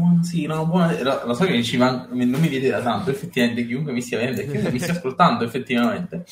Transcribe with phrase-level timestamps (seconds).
[0.00, 3.10] buona, sì, no, buona, lo, lo so che ci man- non mi vede da tanto,
[3.10, 6.24] effettivamente, chiunque mi stia vedendo, chiunque mi stia ascoltando, effettivamente.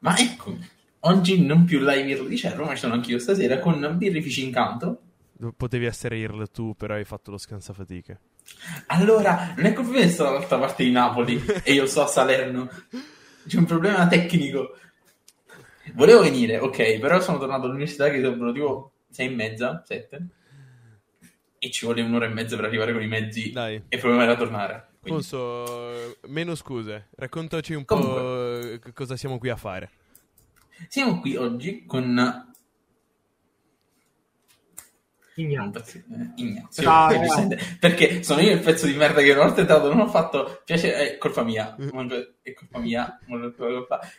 [0.00, 0.56] Ma ecco,
[1.00, 4.52] oggi non più live Irl di Cerro, ma ci sono anch'io stasera con birrifici in
[4.52, 5.00] canto.
[5.56, 8.20] Potevi essere Irl tu, però hai fatto lo scansafatiche.
[8.88, 12.68] Allora, non è colpa mia che dall'altra parte di Napoli e io sto a Salerno.
[13.46, 14.76] C'è un problema tecnico.
[15.94, 20.26] Volevo venire, ok, però sono tornato all'università che sono tipo sei e mezza, sette.
[21.64, 23.50] E ci vuole un'ora e mezza per arrivare con i mezzi.
[23.50, 23.76] Dai.
[23.76, 24.88] E il problema era tornare.
[25.00, 25.22] Quindi...
[25.22, 27.08] Fonso, meno scuse.
[27.16, 28.78] Raccontaci un Comunque.
[28.80, 29.90] po' cosa siamo qui a fare.
[30.88, 32.52] Siamo qui oggi con
[35.36, 36.02] Ignazio.
[36.10, 36.82] Eh, Ignazio.
[36.82, 37.22] Ciao, Eh, ciao.
[37.24, 40.60] giustamente, Perché sono io il pezzo di merda che una volta entrato non ho fatto
[40.64, 41.74] piacere, è colpa mia,
[42.42, 43.54] è colpa mia, non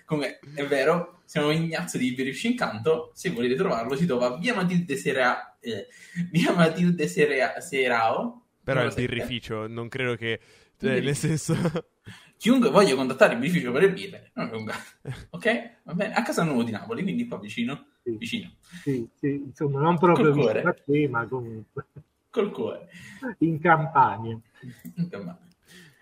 [0.05, 4.98] comunque è vero, siamo Ignazio di Birrifici Incanto, se volete trovarlo si trova via Matilde
[4.98, 5.88] Sera, eh,
[6.32, 10.40] via Matilde Serea- Serao, Però è il birrificio, non credo che...
[10.80, 11.54] Il eh, nel birrificio.
[11.54, 11.88] senso...
[12.38, 14.99] Chiunque voglia contattare il birrificio per le birre, non è un gatto,
[15.32, 15.77] ok?
[15.84, 18.52] Va bene, a casa nuovo di Napoli, quindi qua vicino, Sì, vicino,
[18.84, 20.54] sì, sì, insomma, non proprio Col cuore.
[20.62, 21.86] vicino a te, ma comunque
[22.30, 22.90] col cuore.
[23.40, 24.38] in Campania.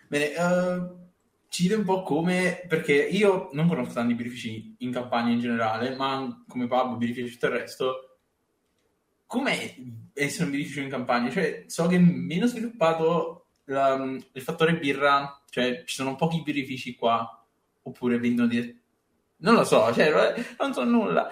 [0.08, 0.92] Bene, eh,
[1.50, 5.96] ci dite un po' come, perché io non conosco tanti birrifici in campagna in generale,
[5.96, 8.13] ma come pub, birrifici e tutto il resto,
[9.34, 9.76] com'è
[10.14, 11.32] essere un birrificio in campagna?
[11.32, 16.94] Cioè, so che è meno sviluppato la- il fattore birra, cioè ci sono pochi birrifici
[16.96, 17.44] qua,
[17.82, 18.82] oppure vendono di...
[19.38, 20.12] Non lo so, cioè,
[20.60, 21.30] non so nulla.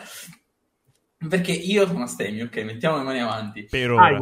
[1.29, 3.65] Perché io sono astemio, ok, mettiamo le mani avanti.
[3.65, 4.17] Per ora.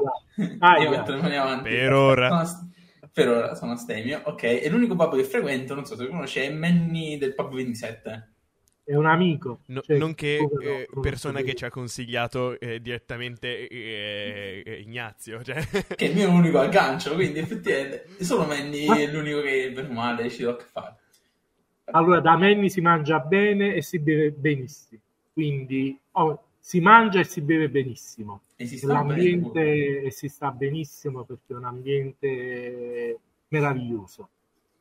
[0.59, 0.83] Aia.
[0.83, 1.69] Io metto le mani avanti.
[1.69, 2.43] Per ora.
[2.45, 2.67] Sono
[3.11, 4.43] per ora sono astemio, ok.
[4.43, 8.33] E l'unico pub che frequento, non so se conosce, è Manny del pub 27.
[8.89, 9.59] È un amico.
[9.67, 14.63] No- cioè, non che come no, eh, persona che ci ha consigliato eh, direttamente eh,
[14.65, 15.43] eh, Ignazio.
[15.43, 15.61] Cioè...
[15.69, 20.31] Che è il mio unico aggancio, quindi effettivamente solo Manny è l'unico che per male
[20.31, 20.95] ci do a che fare.
[21.91, 25.01] Allora, da Menni si mangia bene e si beve benissimo.
[25.33, 28.41] Quindi oh, si mangia e si beve benissimo.
[28.55, 30.01] E si sta bene.
[30.01, 33.19] e si sta benissimo perché è un ambiente
[33.49, 34.29] meraviglioso.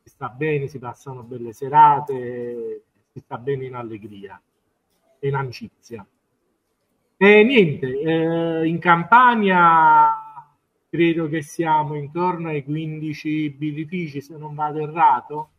[0.02, 2.84] Si sta bene, si passano belle serate,
[3.18, 4.40] si sta bene in allegria
[5.18, 6.06] e in amicizia.
[7.16, 10.46] E niente, eh, in Campania
[10.88, 15.50] credo che siamo intorno ai 15 birrifici, se non vado errato,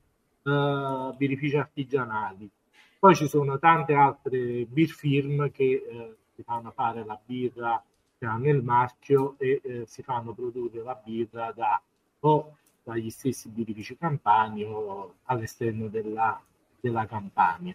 [0.43, 2.49] eh, birrifici artigianali.
[2.97, 7.81] Poi ci sono tante altre beer firm che eh, si fanno fare la birra
[8.17, 11.81] che hanno il marchio e eh, si fanno produrre la birra da,
[12.21, 16.41] o dagli stessi birrifici campani o all'esterno della,
[16.79, 17.73] della Campania.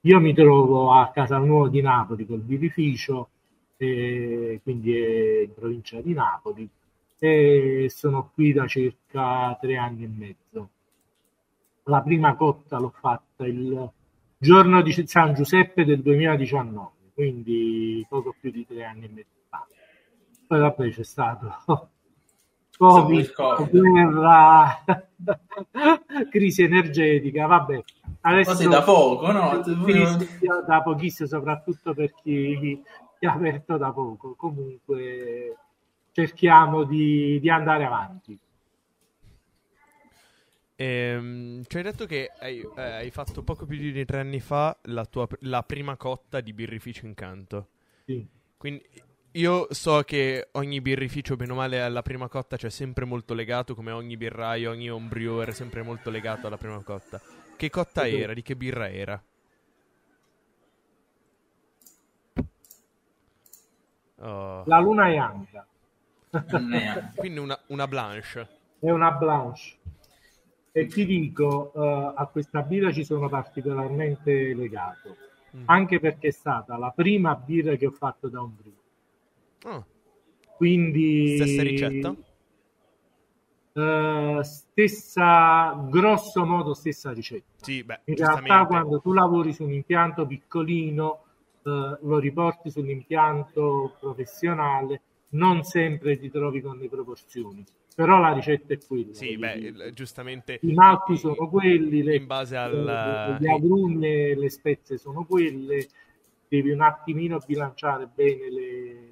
[0.00, 3.28] Io mi trovo a Casalnuovo di Napoli col birrificio,
[3.76, 6.68] eh, quindi in provincia di Napoli,
[7.18, 10.68] e sono qui da circa tre anni e mezzo.
[11.84, 13.90] La prima cotta l'ho fatta il
[14.38, 19.64] giorno di San Giuseppe del 2019, quindi poco più di tre anni e mezzo fa.
[20.48, 21.90] Poi vabbè c'è stato
[22.76, 23.70] Covid, il Covid.
[23.70, 24.84] guerra,
[26.30, 27.82] crisi energetica, vabbè.
[28.22, 29.62] Adesso Cose da poco, no?
[30.66, 32.82] Da pochissimo, soprattutto per chi,
[33.20, 34.34] ha aperto da poco.
[34.34, 35.56] Comunque
[36.12, 38.38] cerchiamo di, di andare avanti.
[40.76, 44.76] Ehm, ci hai detto che hai, eh, hai fatto poco più di tre anni fa
[44.84, 47.68] la, tua, la prima cotta di birrificio incanto.
[48.04, 48.26] Sì.
[48.56, 48.82] Quindi
[49.32, 53.74] io so che ogni birrificio, bene o male, alla prima cotta c'è sempre molto legato,
[53.74, 57.20] come ogni birraio, ogni homebrewer è sempre molto legato alla prima cotta.
[57.56, 58.20] Che cotta Sì.
[58.20, 58.34] era?
[58.34, 59.22] Di che birra era?
[64.18, 64.62] Oh.
[64.66, 68.48] La luna è è- Quindi una, una blanche.
[68.78, 69.76] è una blanche.
[70.74, 75.16] E ti dico, eh, a questa birra ci sono particolarmente legato,
[75.54, 75.64] Mm.
[75.66, 78.72] anche perché è stata la prima birra che ho fatto da un brew.
[79.64, 79.84] Oh,
[80.56, 82.14] Quindi Stessa ricetta?
[83.74, 87.64] Eh, stessa, grosso modo stessa ricetta.
[87.64, 91.22] Sì, beh, In realtà quando tu lavori su un impianto piccolino,
[91.62, 95.00] eh, lo riporti sull'impianto professionale,
[95.30, 99.14] non sempre ti trovi con le proporzioni, però la ricetta è quella.
[99.14, 100.58] Sì, beh, giustamente.
[100.62, 105.24] I malti sono quelli, le, in base al- eh, gli agrumi e le spezie sono
[105.24, 105.88] quelle,
[106.48, 109.11] devi un attimino bilanciare bene le-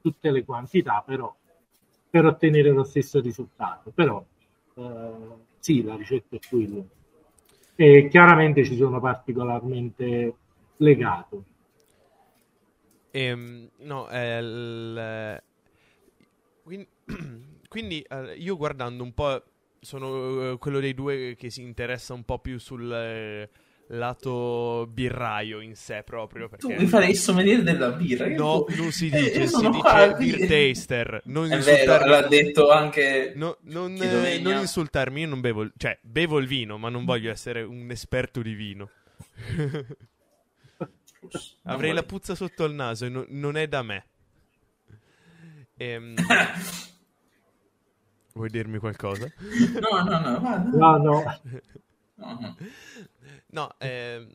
[0.00, 1.34] tutte le quantità, però
[2.10, 3.90] per ottenere lo stesso risultato.
[3.90, 4.24] Però
[4.74, 5.10] eh,
[5.58, 6.82] sì, la ricetta è quella.
[7.76, 10.34] E chiaramente ci sono particolarmente
[10.76, 11.44] legato.
[13.12, 15.42] Ehm, no, il-
[16.62, 16.88] Quindi,
[17.68, 19.42] quindi eh, io guardando un po',
[19.80, 23.48] sono eh, quello dei due che si interessa un po' più sul
[23.92, 26.48] lato birraio in sé proprio.
[26.48, 26.82] Tu Perché...
[26.82, 28.28] mi farei sommeliere della birra?
[28.28, 31.22] No, tu- non si Eh, dice, io si dice qua, beer quindi- taster.
[31.24, 32.08] Non È insultarmi.
[32.08, 33.32] vero, l'ha detto anche...
[33.34, 37.04] No, non, eh, non insultarmi, io non bevo, il- cioè bevo il vino, ma non
[37.04, 38.90] voglio essere un esperto di vino.
[41.64, 44.04] Avrei la puzza sotto il naso e no- non è da me.
[45.76, 46.14] Ehm,
[48.34, 49.30] vuoi dirmi qualcosa?
[49.80, 50.70] No, no, no.
[50.72, 51.40] No, no,
[53.52, 54.32] No, ehm,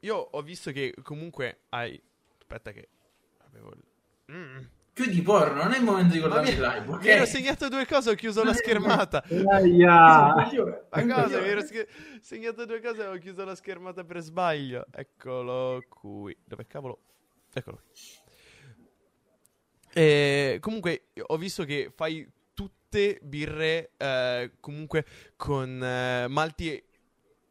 [0.00, 2.00] io ho visto che comunque hai...
[2.38, 2.88] Aspetta che...
[3.46, 3.72] Avevo...
[4.30, 4.64] Mm.
[4.92, 7.02] Più di porno, non è il momento di guardare il live, ok?
[7.02, 9.24] mi ero segnato due cose, ho chiuso la schermata.
[9.50, 10.34] Aia.
[10.34, 10.48] Ma
[10.90, 11.40] cosa?
[11.40, 11.88] Mi ero sche-
[12.20, 14.86] segnato due cose e ho chiuso la schermata per sbaglio.
[14.92, 16.36] Eccolo qui.
[16.44, 17.00] Dove cavolo?
[17.52, 18.22] Eccolo qui.
[19.94, 22.24] E comunque ho visto che fai
[22.94, 25.04] tutte birre eh, comunque
[25.36, 26.80] con eh, malti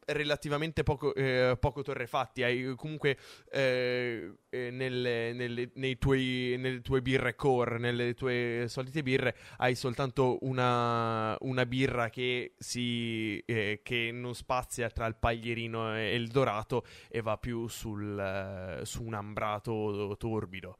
[0.06, 2.42] relativamente poco, eh, poco torrefatti.
[2.42, 3.16] Hai comunque
[3.50, 9.74] eh, eh, nelle, nelle- nei tuoi, nelle tue birre core, nelle tue solite birre, hai
[9.74, 16.28] soltanto una, una birra che, si, eh, che non spazia tra il paglierino e il
[16.28, 20.78] dorato e va più sul, eh, su un ambrato torbido.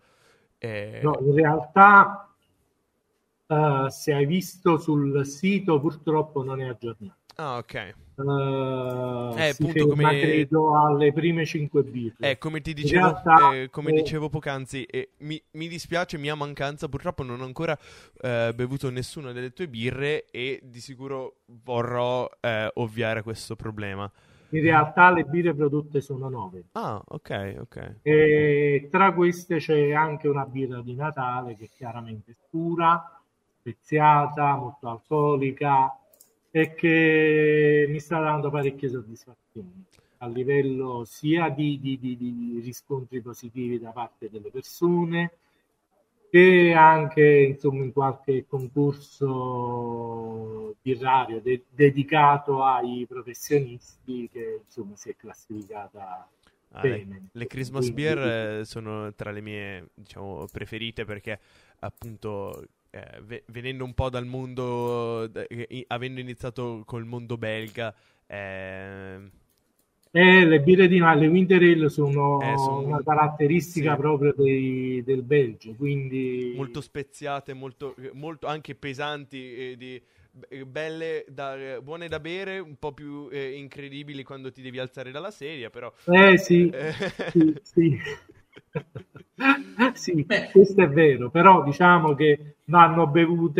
[0.58, 2.33] Eh, No, in realtà,
[3.46, 7.16] eh, se hai visto sul sito, purtroppo non è aggiornato.
[7.36, 7.74] Ah, ok.
[7.74, 7.94] Eh,
[9.36, 12.30] Eh, si appunto, come- credo alle prime 5 birre.
[12.30, 16.36] Eh, come ti dicevo, realtà, eh, come eh, dicevo poc'anzi, eh, mi, mi dispiace, mia
[16.36, 17.76] mancanza, purtroppo non ho ancora
[18.20, 24.10] eh, bevuto nessuna delle tue birre e di sicuro vorrò eh, ovviare questo problema.
[24.50, 26.64] In realtà le birre prodotte sono 9.
[26.72, 27.94] Ah, ok, ok.
[28.02, 33.20] E tra queste c'è anche una birra di Natale che è chiaramente scura,
[33.64, 35.98] speziata, molto alcolica
[36.50, 39.84] e che mi sta dando parecchie soddisfazioni
[40.18, 45.32] a livello sia di, di- di- di riscontri positivi da parte delle persone
[46.30, 47.22] che anche
[47.54, 49.30] insomma in qualche concorso
[50.82, 56.28] birrario de- dedicato ai professionisti che insomma si è classificata
[56.72, 57.28] Ah, le, bene.
[57.32, 58.18] le Christmas beer
[58.60, 61.38] eh, sono tra le mie, diciamo, preferite perché
[61.80, 67.94] appunto eh, ve- venendo un po' dal mondo, i- avendo iniziato col mondo belga,
[68.26, 69.30] eh,
[70.12, 74.00] Eh, le birre di le Winter Ale sono, Eh, sono- una caratteristica sì.
[74.00, 80.00] proprio dei- del Belgio, quindi molto speziate, molto, molto anche pesanti, eh, di,
[80.30, 84.78] be- belle da, eh, buone da bere, un po' più eh, incredibili quando ti devi
[84.78, 85.92] alzare dalla sedia, però...
[86.06, 86.92] Eh sì, eh,
[87.30, 87.98] sì, sì.
[89.94, 90.50] Sì, Beh.
[90.52, 93.52] questo è vero, però diciamo che vanno bevute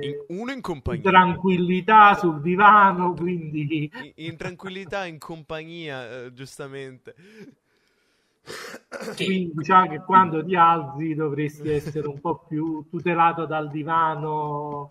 [0.00, 1.02] in- uno in compagnia.
[1.02, 7.14] tranquillità sul divano, quindi In, in tranquillità, in compagnia, eh, giustamente.
[9.14, 14.90] Quindi diciamo che quando ti alzi dovresti essere un po' più tutelato dal divano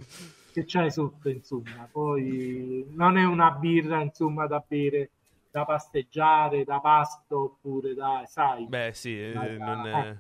[0.52, 1.88] che c'hai sotto, insomma.
[1.92, 5.10] Poi non è una birra, insomma, da bere,
[5.52, 10.16] da pasteggiare, da pasto oppure da, sai, Beh, sì, eh, da- non da è...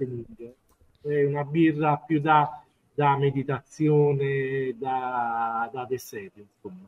[1.03, 2.63] È una birra più da,
[2.93, 6.87] da meditazione, da, da dessert, insomma.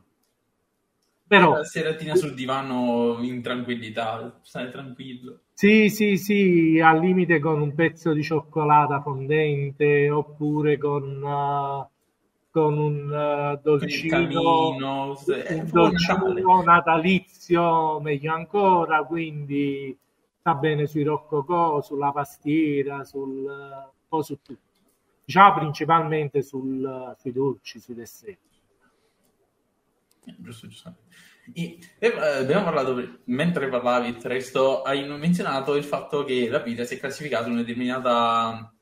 [1.26, 5.40] Però La seratina sul divano in tranquillità, stai tranquillo.
[5.54, 11.88] Sì, sì, sì, al limite con un pezzo di cioccolata fondente oppure con, eh,
[12.50, 17.33] con un eh, Con il dolcino, camino, se- è un dolcino natalizio,
[18.00, 19.96] meglio ancora, quindi
[20.38, 24.60] sta bene sui roccocò, sulla pastiera, sul, un po' su tutto.
[25.24, 28.38] Diciamo principalmente sul- sui dolci, sui dessert.
[30.26, 30.96] Eh, Giusto, giusto.
[31.52, 36.94] E- eh, abbiamo parlato, mentre parlavi, Tresto, hai menzionato il fatto che la birra si
[36.94, 38.74] è classificata in una determinata,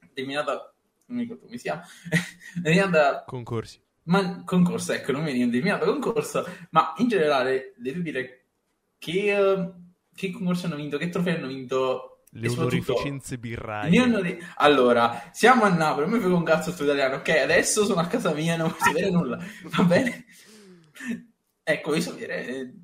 [0.00, 0.74] determinata
[1.06, 1.82] non mi ricordo come si chiama,
[2.56, 3.80] determinata Concorsi.
[4.04, 8.46] Ma, concorso, ecco, non mi viene un determinato concorso, ma in generale devo dire
[8.98, 9.72] che, eh,
[10.14, 12.54] che concorsi hanno vinto, che trofei hanno vinto Le e
[13.34, 14.38] i birraie.
[14.56, 17.28] Allora, siamo a Napoli, non mi frega un cazzo sto italiano, ok?
[17.28, 20.24] Adesso sono a casa mia, non si vede nulla, va bene?
[21.64, 22.46] Ecco, voglio sapere...
[22.46, 22.74] eh,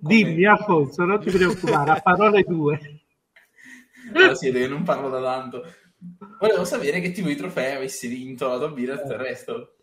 [0.00, 2.80] Dimmi, Alfonso, non ti preoccupare, a parole tue.
[4.12, 5.64] Allora, siete che non parlo da tanto.
[6.38, 9.73] Volevo sapere che tipo di trofei avessi vinto la tua birra e tutto il resto.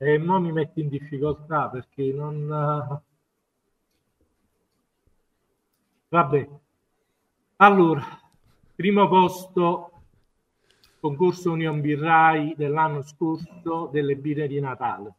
[0.00, 3.02] E mo mi metti in difficoltà perché non...
[6.08, 6.48] Vabbè.
[7.56, 8.02] Allora,
[8.76, 9.90] primo posto
[11.00, 15.14] concorso Union Birrai dell'anno scorso delle birre di Natale.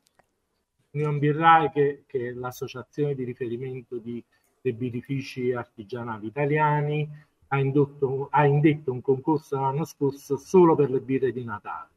[0.91, 4.23] Union Birrai che, che è l'associazione di riferimento di,
[4.61, 7.07] dei birrifici artigianali italiani
[7.47, 11.89] ha, indotto, ha indetto un concorso l'anno scorso solo per le birre di Natale.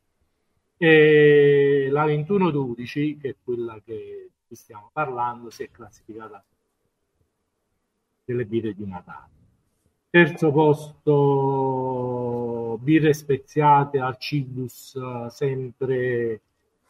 [0.84, 6.44] E la 2112, che è quella che stiamo parlando, si è classificata
[8.24, 9.30] delle birre di Natale.
[10.10, 11.06] Terzo posto,
[12.82, 16.40] birre speziate al Cibus, sempre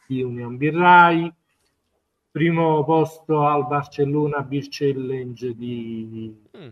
[0.07, 1.31] di Union Birrai.
[2.31, 6.71] Primo posto al Barcellona Beer Challenge di, mm.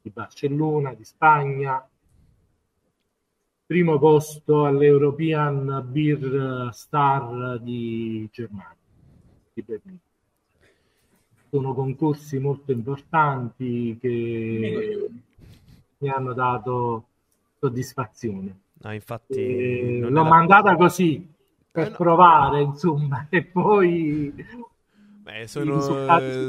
[0.00, 1.86] di Barcellona, di Spagna.
[3.68, 8.74] Primo posto all'European Beer Star di Germania,
[9.52, 9.98] di Berlino
[11.50, 15.10] sono concorsi molto importanti che
[15.98, 17.04] mi hanno dato
[17.58, 18.58] soddisfazione.
[18.84, 20.22] Ah, infatti l'ho era...
[20.22, 21.30] mandata così
[21.70, 21.96] per eh no.
[21.96, 24.32] provare, insomma, e poi
[25.28, 25.78] Beh, sono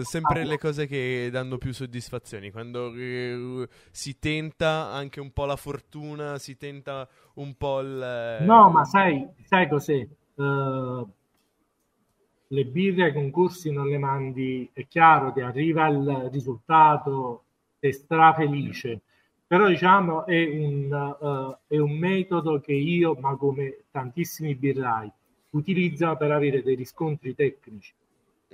[0.04, 2.50] sempre le cose che danno più soddisfazioni.
[2.50, 7.06] Quando eh, si tenta anche un po' la fortuna, si tenta
[7.36, 8.38] un po' il.
[8.40, 10.08] No, ma sai, sai cos'è?
[10.36, 11.06] Uh,
[12.48, 17.44] le birre ai concorsi non le mandi, è chiaro che arriva il risultato,
[17.80, 19.02] sei strafelice,
[19.46, 25.12] però diciamo è un, uh, è un metodo che io, ma come tantissimi birrai,
[25.50, 27.94] utilizzano per avere dei riscontri tecnici.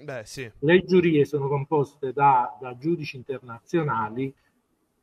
[0.02, 0.50] Beh, sì.
[0.60, 4.34] Le giurie sono composte da, da giudici internazionali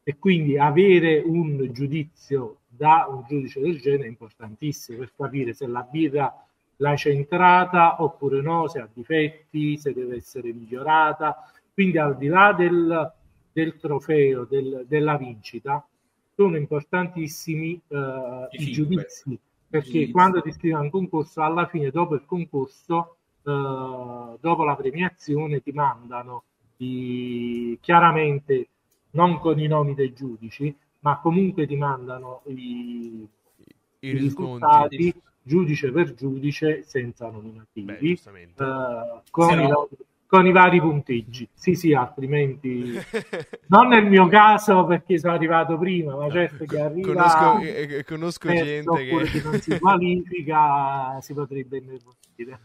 [0.03, 5.67] e quindi avere un giudizio da un giudice del genere è importantissimo per capire se
[5.67, 6.35] la birra
[6.77, 11.51] l'hai centrata oppure no, se ha difetti, se deve essere migliorata.
[11.73, 13.13] Quindi al di là del,
[13.53, 15.87] del trofeo, del, della vincita,
[16.35, 22.15] sono importantissimi eh, i, giudizi, perché quando ti iscrivi a un concorso, alla fine, dopo
[22.15, 26.45] il concorso, dopo la premiazione, ti mandano
[26.79, 28.69] i, chiaramente
[29.13, 35.91] non con i nomi dei giudici, ma comunque ti mandano i, i, i risultati giudice
[35.91, 38.19] per giudice senza nominativi,
[38.55, 39.89] Beh, uh, con, i, no...
[40.27, 41.49] con, i, vari punteggi.
[41.53, 42.93] Sì, sì, altrimenti
[43.69, 48.05] non nel mio caso perché sono arrivato prima, ma certo che arriva conosco, eh, eh
[48.05, 49.25] conosco gente che...
[49.25, 52.61] che non si qualifica, si potrebbe innervosire.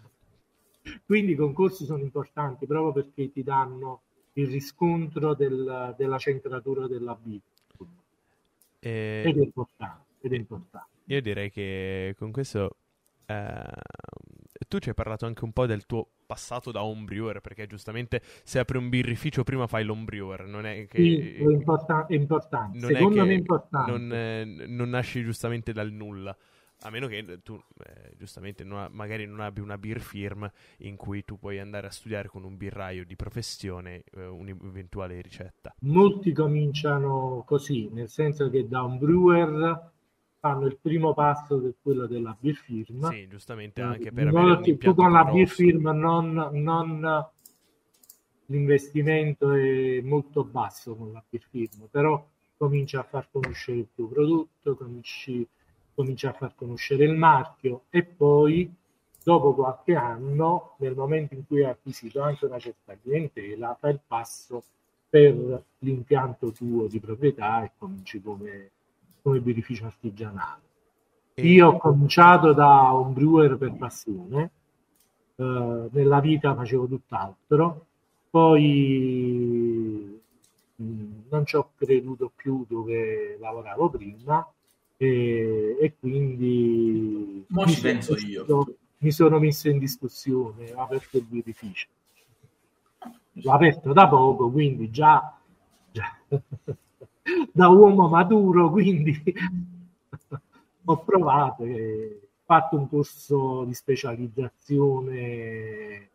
[1.06, 4.02] Quindi i concorsi sono importanti proprio perché ti danno
[4.34, 7.46] il riscontro del, della centratura della vita.
[8.80, 9.24] E...
[9.26, 10.06] Ed è importante.
[10.22, 10.88] Ed è importante.
[11.06, 12.76] Io direi che con questo
[13.26, 13.64] eh,
[14.68, 18.60] tu ci hai parlato anche un po' del tuo passato da homebrewer, perché giustamente se
[18.60, 20.98] apri un birrificio prima fai l'homebrewer, non è che...
[20.98, 23.92] Sì, è, importan- è importante, non secondo me è importante.
[23.92, 26.36] Non, eh, non, nasci giustamente dal nulla,
[26.82, 30.96] a meno che tu eh, giustamente non ha, magari non abbia una beer firm in
[30.96, 35.74] cui tu puoi andare a studiare con un birraio di professione eh, un'eventuale ricetta.
[35.82, 39.92] Molti cominciano così, nel senso che da un brewer
[40.40, 43.10] fanno il primo passo che è quello della beer firm.
[43.10, 47.28] Sì, giustamente anche per avere che tu con la beer firm non, non,
[48.46, 54.08] l'investimento è molto basso con la beer firm, però cominci a far conoscere il tuo
[54.08, 55.48] prodotto, cominci,
[55.98, 58.72] cominci a far conoscere il marchio e poi
[59.24, 64.00] dopo qualche anno, nel momento in cui hai acquisito anche una certa clientela, fai il
[64.06, 64.64] passo
[65.10, 68.70] per l'impianto tuo di proprietà e cominci come
[69.28, 70.62] come birrificio artigianale.
[71.36, 74.52] Io ho cominciato da un brewer per passione,
[75.36, 77.86] eh, nella vita facevo tutt'altro,
[78.30, 80.20] poi
[80.76, 84.50] mh, mm, non ci ho creduto più dove lavoravo prima
[84.98, 88.76] e, e quindi mi, ci penso io.
[88.98, 91.88] mi sono messo in discussione, ho aperto il birrificio.
[93.34, 95.38] L'ho aperto da poco, quindi già,
[95.92, 96.18] già
[97.54, 99.22] da uomo maturo, quindi
[100.86, 106.10] ho provato, ho fatto un corso di specializzazione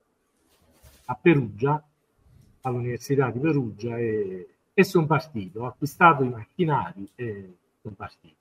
[1.05, 1.81] a Perugia,
[2.63, 8.41] all'Università di Perugia e, e sono partito, ho acquistato i macchinari e sono partito.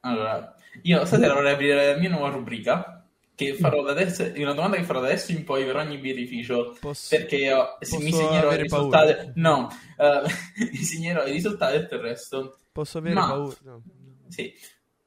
[0.00, 3.04] Allora, io stasera vorrei aprire la mia nuova rubrica
[3.34, 6.76] che farò da adesso, una domanda che farò da adesso in poi per ogni birrificio
[6.78, 10.28] posso, perché io, se mi segnerò i risultati no, uh,
[10.58, 13.82] mi segnerò i risultati e tutto il resto posso avere Ma, paura no.
[14.28, 14.52] sì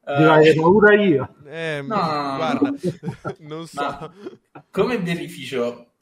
[0.00, 2.72] uh, Devo avere paura io eh, no, guarda
[3.38, 4.12] non so Ma,
[4.68, 5.92] come birrificio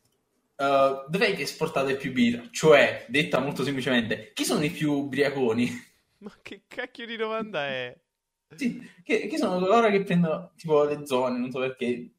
[0.56, 2.44] uh, dov'è che esportate più birra?
[2.50, 5.90] Cioè, detta molto semplicemente, chi sono i più ubriaconi?
[6.18, 7.96] Ma che cacchio di domanda è?
[8.56, 12.12] Sì, che, che sono coloro che prendono tipo le zone, non so perché,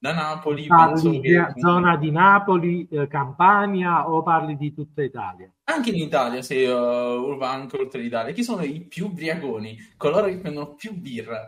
[0.00, 1.52] da Napoli Parli penso di che...
[1.56, 5.52] zona di Napoli, eh, Campania o parli di tutta Italia?
[5.64, 9.76] Anche in Italia, se uh, va anche oltre l'Italia, chi sono i più ubriaconi?
[9.96, 11.46] Coloro che prendono più birra.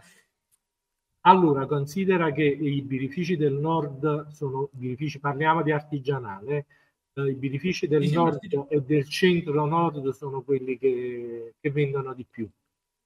[1.25, 6.67] Allora, considera che i birrifici del nord sono birrifici, parliamo di artigianale,
[7.13, 12.49] eh, i birrifici del nord e del centro-nord sono quelli che, che vendono di più,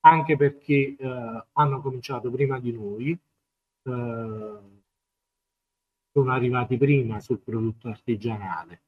[0.06, 4.58] anche perché eh, hanno cominciato prima di noi, eh,
[6.12, 8.82] sono arrivati prima sul prodotto artigianale,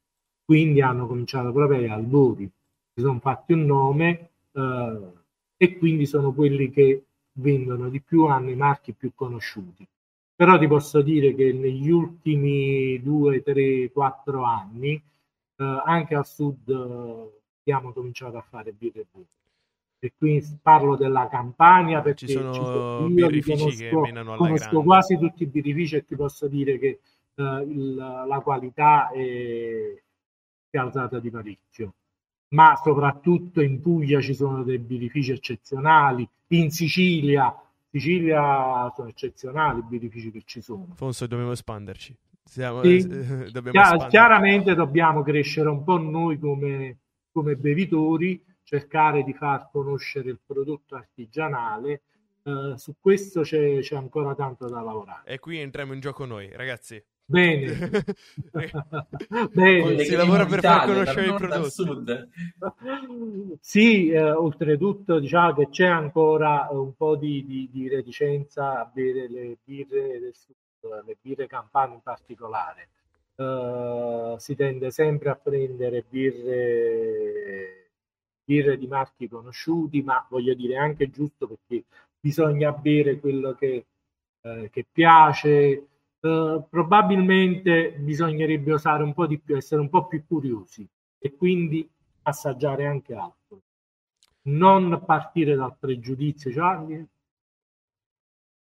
[0.45, 2.51] quindi hanno cominciato proprio agli albori,
[2.95, 5.13] si sono fatti un nome eh,
[5.57, 7.05] e quindi sono quelli che
[7.39, 9.87] vendono di più, hanno i marchi più conosciuti.
[10.35, 16.69] Però ti posso dire che negli ultimi due, tre, quattro anni, eh, anche al sud
[16.69, 19.29] eh, abbiamo cominciato a fare birre buone.
[20.07, 25.19] E qui parlo della Campania perché Ci sono io li birrifici che conosco, conosco quasi
[25.19, 27.01] tutti i birrifici e ti posso dire che
[27.35, 29.95] eh, il- la qualità è,
[30.71, 31.95] è alzata di parecchio.
[32.51, 37.53] Ma soprattutto in Puglia ci sono dei birrifici eccezionali, in Sicilia,
[37.91, 40.87] Sicilia sono eccezionali i birrifici che ci sono.
[40.95, 42.17] Fonso, dobbiamo espanderci.
[42.45, 42.99] Siamo- Sì.
[42.99, 46.99] eh, dobbiamo chiaramente dobbiamo crescere un po' noi come,
[47.33, 52.03] come bevitori, cercare di far conoscere il prodotto artigianale.
[52.43, 55.23] Eh, su questo c'è, c'è ancora tanto da lavorare.
[55.25, 57.01] E qui entriamo in gioco noi, ragazzi.
[57.29, 57.67] Bene,
[59.53, 60.05] bene.
[60.05, 61.71] Si lavora per far conoscere dal i nord al prodotti.
[61.71, 62.29] sud.
[63.61, 69.29] Sì, eh, oltretutto diciamo che c'è ancora un po' di, di- di reticenza a bere
[69.29, 70.55] le birre del sud,
[71.05, 72.89] le birre campane in particolare.
[73.35, 77.86] Eh, si tende sempre a prendere birre,
[78.47, 81.85] birre di marchi conosciuti, ma voglio dire anche giusto perché
[82.21, 83.87] bisogna bere quello che,
[84.43, 85.89] eh, che piace.
[86.21, 90.87] Eh, probabilmente bisognerebbe osare un po' di più, essere un po' più curiosi
[91.19, 91.89] e quindi
[92.23, 93.61] assaggiare anche altro.
[94.43, 97.07] Non partire dal pregiudizio, cioè, "Ah, mi-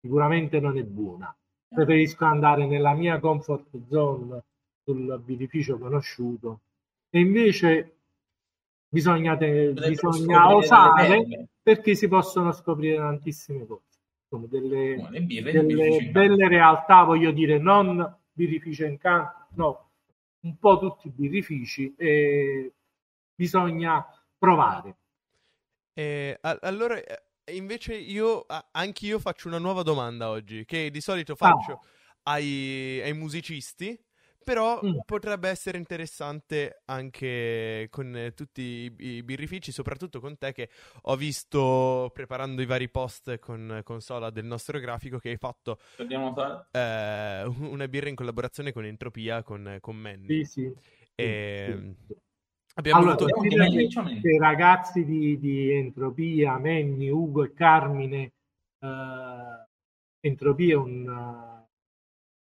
[0.01, 1.35] sicuramente non è buona.
[1.69, 4.43] Preferisco andare nella mia comfort zone
[4.85, 6.61] sul birrificio conosciuto
[7.11, 7.94] e invece
[8.95, 13.83] bisogna, te- Potrebbero bisogna osare perché si possono scoprire tantissime cose.
[14.23, 19.91] Insomma, delle, No, le birre delle belle realtà, voglio dire, non birrificio in campo, no,
[20.41, 22.73] un po' tutti i birrifici e
[23.35, 24.05] bisogna
[24.39, 24.97] provare.
[25.95, 31.35] Eh, allora, eh, invece io, a- anch'io faccio una nuova domanda oggi, che di solito
[31.37, 31.81] faccio
[32.25, 33.99] ai, ai musicisti,
[34.45, 34.99] però Mm.
[35.05, 40.69] potrebbe essere interessante anche con eh, tutti i, i birrifici, soprattutto con te che
[41.03, 45.79] ho visto preparando i vari post con, con Sola del nostro grafico che hai fatto
[45.97, 46.67] Dobbiamo fare...
[46.73, 50.45] eh, una birra in collaborazione con Entropia, con, con Manny.
[50.45, 50.75] Sì, sì.
[51.17, 52.17] E, sì, sì.
[52.77, 58.33] Abbiamo Allora, considera chiamare che- che i ragazzi di, di Entropia, Menni, Ugo e Carmine,
[58.81, 59.67] eh,
[60.21, 61.69] Entropia è un, eh,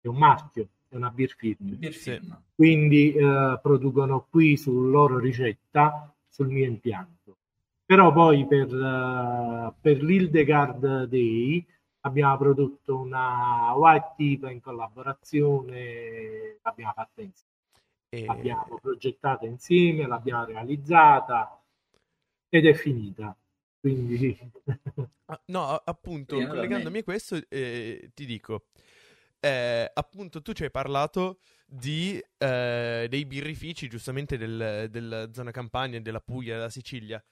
[0.00, 1.76] è un marchio, è una beer firm.
[1.76, 2.40] Bir firma.
[2.54, 7.38] quindi eh, producono qui sul loro ricetta, sul mio impianto.
[7.84, 11.64] Però poi per, eh, per l'Hildegard Day
[12.00, 17.52] abbiamo prodotto una white tipa in collaborazione, l'abbiamo fatta insieme,
[18.08, 21.60] e- l'abbiamo progettata insieme, l'abbiamo realizzata
[22.48, 23.36] ed è finita.
[23.80, 24.36] Quindi
[25.28, 28.66] Ah, no, appunto, collegandomi a questo, eh, ti dico,
[29.40, 36.00] eh, appunto, tu ci hai parlato di, eh, dei birrifici, giustamente del- della zona Campania,
[36.00, 37.22] della Puglia, della Sicilia.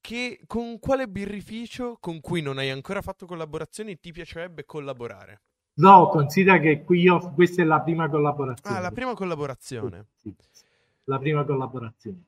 [0.00, 5.42] Che, con quale birrificio con cui non hai ancora fatto collaborazioni ti piacerebbe collaborare?
[5.74, 8.78] no, considera che qui io, questa è la prima collaborazione.
[8.78, 10.06] Ah, la prima collaborazione.
[10.16, 10.64] Sì, sì,
[11.04, 12.24] la prima collaborazione.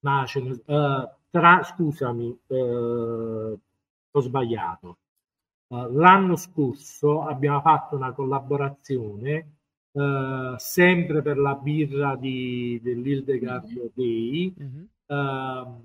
[0.00, 3.58] Ma ne- eh, tra, scusami, eh,
[4.10, 4.98] ho sbagliato.
[5.70, 9.56] Eh, l'anno scorso abbiamo fatto una collaborazione
[9.92, 14.88] eh, sempre per la birra di, dell'Hildegard Day Mhm.
[15.06, 15.82] ehm,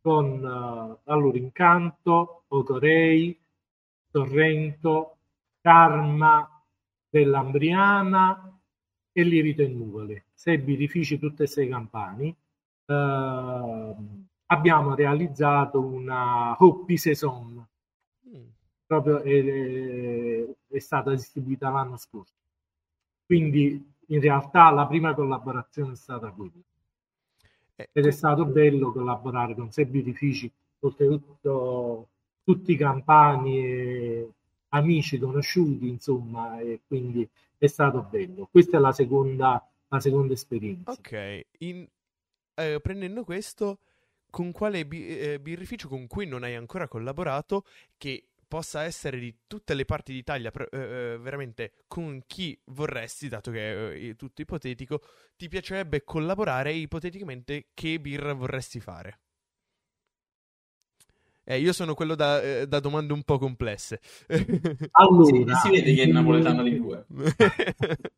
[0.00, 3.38] con eh, allora Incanto, Ocorei,
[4.10, 5.16] Torrento,
[5.60, 6.46] Karma
[7.08, 8.60] dell'Ambriana
[9.12, 12.34] e Lirito e Nuvole, sei birrifici, tutte e sei campani.
[12.86, 17.66] Ehm, abbiamo realizzato una Hoppy Saison.
[18.86, 22.32] Proprio è, è stata distribuita l'anno scorso.
[23.26, 26.52] Quindi in realtà la prima collaborazione è stata quella
[27.78, 32.08] Eh, ed è stato bello collaborare con sei birrifici, oltretutto
[32.42, 34.30] tutti campani e
[34.70, 38.48] amici conosciuti, insomma, e quindi è stato bello.
[38.50, 40.98] Questa è la seconda, la seconda esperienza.
[40.98, 41.86] Ok, In,
[42.54, 43.78] eh, prendendo questo,
[44.30, 47.64] con quale bi- eh, birrificio con cui non hai ancora collaborato
[47.96, 53.50] che possa essere di tutte le parti d'Italia, eh, eh, veramente con chi vorresti, dato
[53.50, 55.00] che è eh, tutto ipotetico,
[55.36, 59.18] ti piacerebbe collaborare e ipoteticamente che birra vorresti fare?
[61.46, 64.00] Eh, io sono quello da, eh, da domande un po' complesse.
[64.92, 67.04] Allora, si, si vede che è napoletano di due.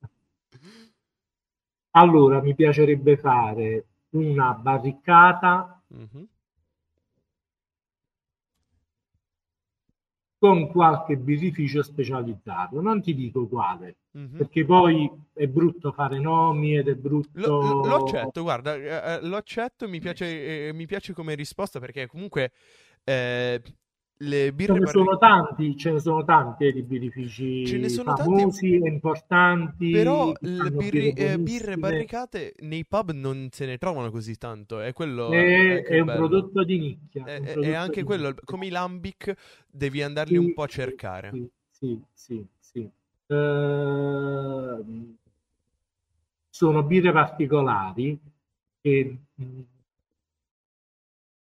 [1.90, 6.24] allora, mi piacerebbe fare una barricata mm-hmm.
[10.46, 12.80] Con qualche birrificio specializzato.
[12.80, 14.36] Non ti dico quale, mm-hmm.
[14.36, 17.30] perché poi è brutto fare nomi ed è brutto...
[17.34, 21.80] Lo, lo accetto, guarda, eh, eh lo accetto, mi piace, eh, mi piace come risposta
[21.80, 22.52] perché comunque
[23.02, 23.60] eh,
[24.18, 27.88] le birre ce ne sono tanti, ce ne sono tanti eh, di birrifici ce ne
[27.90, 29.90] sono famosi tanti, e importanti.
[29.90, 34.80] Però le birri, eh, birre barricate nei pub non se ne trovano così tanto.
[34.80, 37.24] È, quello, è, è un prodotto di nicchia.
[37.24, 38.42] È, è anche quello, nicchia.
[38.44, 39.34] come i lambic,
[39.66, 41.30] devi andarli sì, un po' a cercare.
[41.30, 42.46] Sì, sì, sì.
[42.58, 42.90] sì.
[43.26, 45.16] Uh,
[46.48, 48.18] sono birre particolari
[48.80, 49.16] che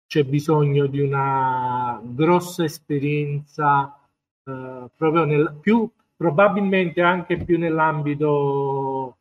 [0.07, 3.99] c'è bisogno di una grossa esperienza
[4.45, 9.17] eh, proprio nel più probabilmente anche più nell'ambito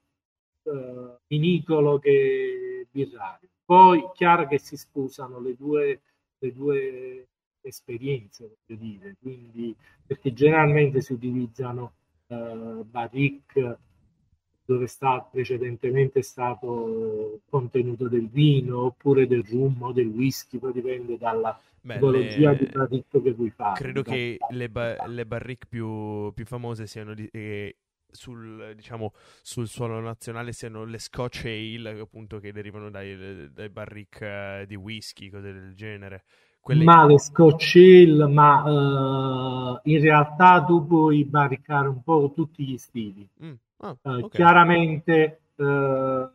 [0.63, 3.49] eh, vinicolo che birrario.
[3.65, 6.01] Poi chiaro che si sposano le due,
[6.37, 7.27] le due
[7.61, 11.93] esperienze, voglio dire, quindi perché generalmente si utilizzano
[12.27, 13.79] eh, barrique
[14.65, 21.17] dove sta precedentemente stato contenuto del vino oppure del rum o del whisky, poi dipende
[21.17, 22.57] dalla Beh, tipologia le...
[22.57, 23.79] di barrique che vuoi fare.
[23.79, 27.77] Credo che le, ba- le barrique più, più famose siano di- eh,
[28.09, 34.61] sul, diciamo, sul suolo nazionale siano le Scotch Ale, appunto, che derivano dai, dai barrique
[34.61, 36.23] uh, di whisky, cose del genere.
[36.59, 36.83] Quelle...
[36.83, 42.77] Ma le Scotch Ale, ma uh, in realtà tu puoi barricare un po' tutti gli
[42.77, 43.27] stili.
[43.43, 43.53] Mm.
[43.77, 44.29] Ah, eh, okay.
[44.29, 46.29] chiaramente eh,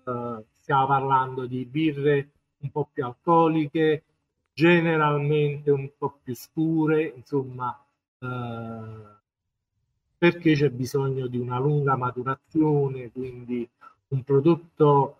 [0.57, 4.05] stiamo parlando di birre un po' più alcoliche,
[4.53, 7.77] generalmente un po' più scure, insomma,
[8.19, 9.19] eh,
[10.19, 13.69] perché c'è bisogno di una lunga maturazione, quindi
[14.09, 15.17] un prodotto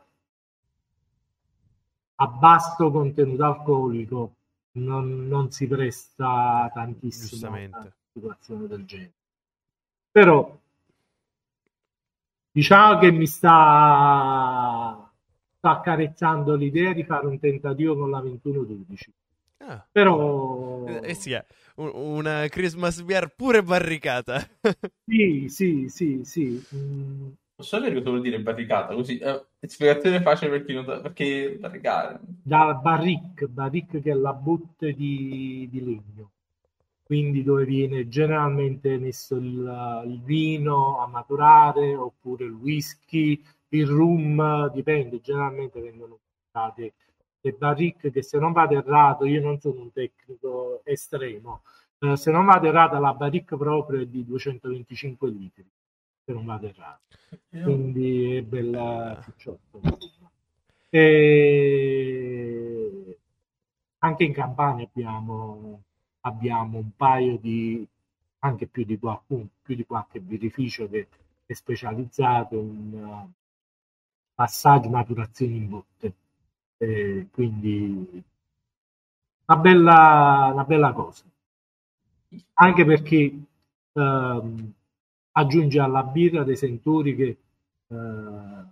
[2.17, 4.35] a basso contenuto alcolico
[4.73, 9.13] non, non si presta tantissimo a una situazione del genere.
[10.11, 10.60] Però
[12.51, 15.11] diciamo che mi sta,
[15.57, 19.13] sta accarezzando l'idea di fare un tentativo con la 2112.
[19.59, 19.87] Ah.
[19.91, 21.45] Però eh, eh sì, è
[21.77, 24.41] una Christmas beer pure barricata.
[25.07, 26.65] sì, sì, sì, sì.
[26.75, 27.29] Mm.
[27.55, 28.95] Posso sapere cosa vuol dire barricata?
[28.95, 32.21] Così, eh, spiegazione facile per chi non sa, perché barricare.
[32.23, 36.31] Da barric, barric che è la botte di, di legno
[37.11, 44.71] quindi dove viene generalmente messo il, il, vino a maturare oppure il whisky, il rum,
[44.71, 46.93] dipende, generalmente vengono usate
[47.41, 51.63] le barrique che se non vado errato, io non sono un tecnico estremo,
[51.99, 55.67] eh, se non vado errato la barrique proprio è di 225 litri,
[56.25, 57.01] se non vado errato,
[57.51, 59.81] quindi è bella cicciotta.
[60.91, 61.59] E
[63.99, 65.83] anche in Campania abbiamo
[66.21, 67.87] abbiamo un paio di,
[68.41, 71.09] anche più di qualcuno, più di qualche birrificio che
[71.47, 73.31] è specializzato in uh,
[74.35, 76.15] passaggio maturazione in botte.
[76.79, 78.23] Eh, quindi
[79.47, 81.25] una bella, una bella cosa.
[82.55, 83.39] Anche perché
[83.93, 84.73] uh,
[85.33, 87.37] aggiunge alla birra dei sentori che
[87.89, 88.65] uh,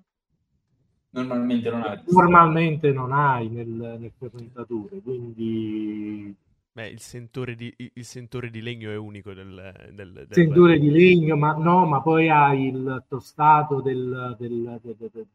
[1.11, 2.03] normalmente non hai.
[2.07, 6.35] Normalmente non hai nel, nel fermentatore, quindi
[6.79, 10.91] Beh, il sentore, di, il sentore di legno è unico del, del, del sentore di
[10.91, 14.81] legno, ma no, ma poi hai il tostato del, del,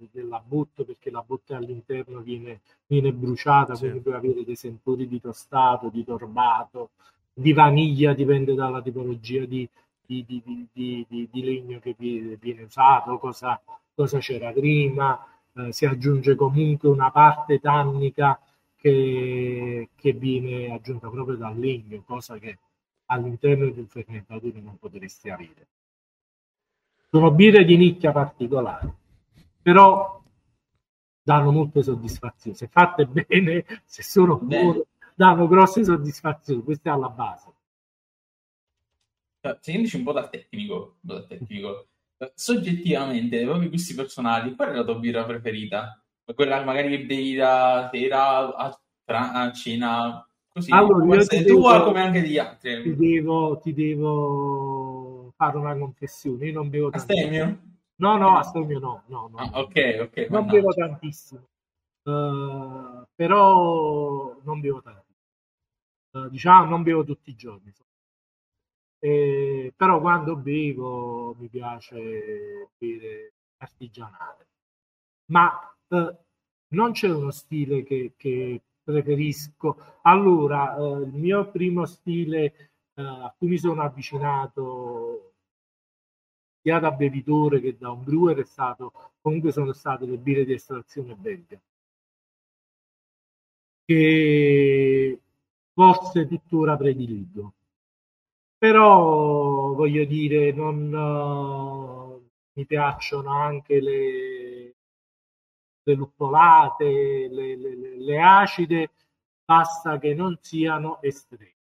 [0.09, 3.81] della botte perché la botte all'interno viene, viene bruciata, sì.
[3.81, 6.91] quindi puoi avere dei sentori di tostato, di torbato,
[7.33, 9.67] di vaniglia, dipende dalla tipologia di,
[10.05, 13.59] di, di, di legno che viene usato, cosa,
[13.93, 15.27] cosa c'era prima,
[15.57, 18.39] eh, si aggiunge comunque una parte tannica
[18.83, 22.59] che, che viene aggiunta proprio dal legno, cosa che
[23.05, 25.67] all'interno di un fermentatore non potresti avere.
[27.09, 28.93] Sono birre di nicchia particolare,
[29.61, 30.21] però
[31.21, 32.57] danno molte soddisfazioni.
[32.57, 36.61] Se fatte bene, se sono buone, danno grosse soddisfazioni.
[36.61, 37.53] Questa è alla base.
[39.61, 41.87] Seguendoci un po' da tecnico, un po' da tecnico,
[42.33, 46.02] soggettivamente, dei propri gusti personali, qual è la tua birra preferita?
[46.25, 51.83] Quella che magari bevi da sera a, a cena, così, Allora, io ti tua devo-
[51.85, 52.81] come anche di altri.
[52.81, 56.45] Ti devo, ti devo fare una confessione.
[56.47, 56.89] Io non bevo.
[56.91, 57.59] Astemio?
[57.95, 59.37] No, no, astemio no, no, no.
[59.37, 60.17] Ah, ok, ok.
[60.29, 60.51] non mannaggia.
[60.51, 61.47] bevo tantissimo.
[62.03, 66.25] Eh, però non bevo tantissimo.
[66.25, 67.73] Eh, diciamo, non bevo tutti i giorni.
[68.99, 74.47] Eh, però quando bevo mi piace bere artigianale.
[75.25, 76.17] Ma eh,
[76.69, 79.99] non c'è uno stile che, che preferisco.
[80.03, 85.33] Allora, eh, il mio primo stile eh, a cui mi sono avvicinato
[86.61, 90.53] sia da bevitore che da un brewer è stato comunque sono state le birre di
[90.53, 91.59] estrazione belga
[93.85, 95.19] che
[95.73, 97.53] forse tuttora prediligo
[98.57, 104.42] però voglio dire non eh, mi piacciono anche le,
[105.83, 108.91] le luppolate le, le- le- le acide
[109.45, 111.51] basta che non siano estreme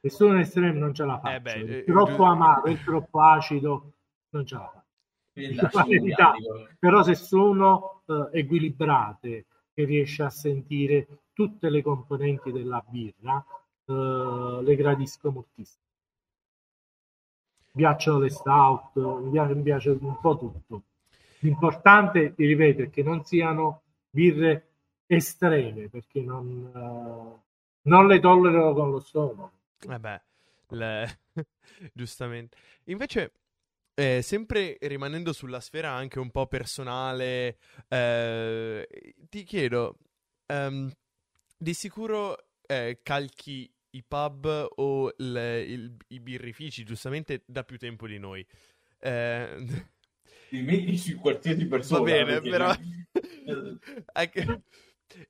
[0.00, 3.20] se sono estreme non ce la faccio Eh beh, il eh, troppo amaro il troppo
[3.20, 3.92] acido
[4.30, 6.32] non ce la verità.
[6.36, 6.68] dialogo.
[6.78, 13.44] però se sono eh, equilibrate che riesce a sentire tutte le componenti della birra
[13.84, 15.84] eh, le gradisco moltissimo
[17.72, 20.82] mi piacciono le stout mi piace, mi piace un po' tutto
[21.40, 24.66] l'importante ti ripeto è che non siano birre
[25.06, 27.40] estreme perché non, eh,
[27.82, 29.52] non le tollero con lo stomaco
[29.88, 30.20] Eh beh,
[30.70, 31.20] le-
[31.92, 32.56] giustamente.
[32.84, 33.32] Invece,
[33.94, 39.98] eh, sempre rimanendo sulla sfera anche un po' personale, eh, ti chiedo,
[40.46, 40.90] ehm,
[41.56, 48.06] di sicuro eh, calchi i pub o il- il- i birrifici, giustamente da più tempo
[48.06, 48.46] di noi.
[49.00, 49.56] Eh,
[50.48, 52.00] Ti metti sui qualsiasi persona.
[52.00, 52.74] Va bene, però...
[54.12, 54.62] Anche-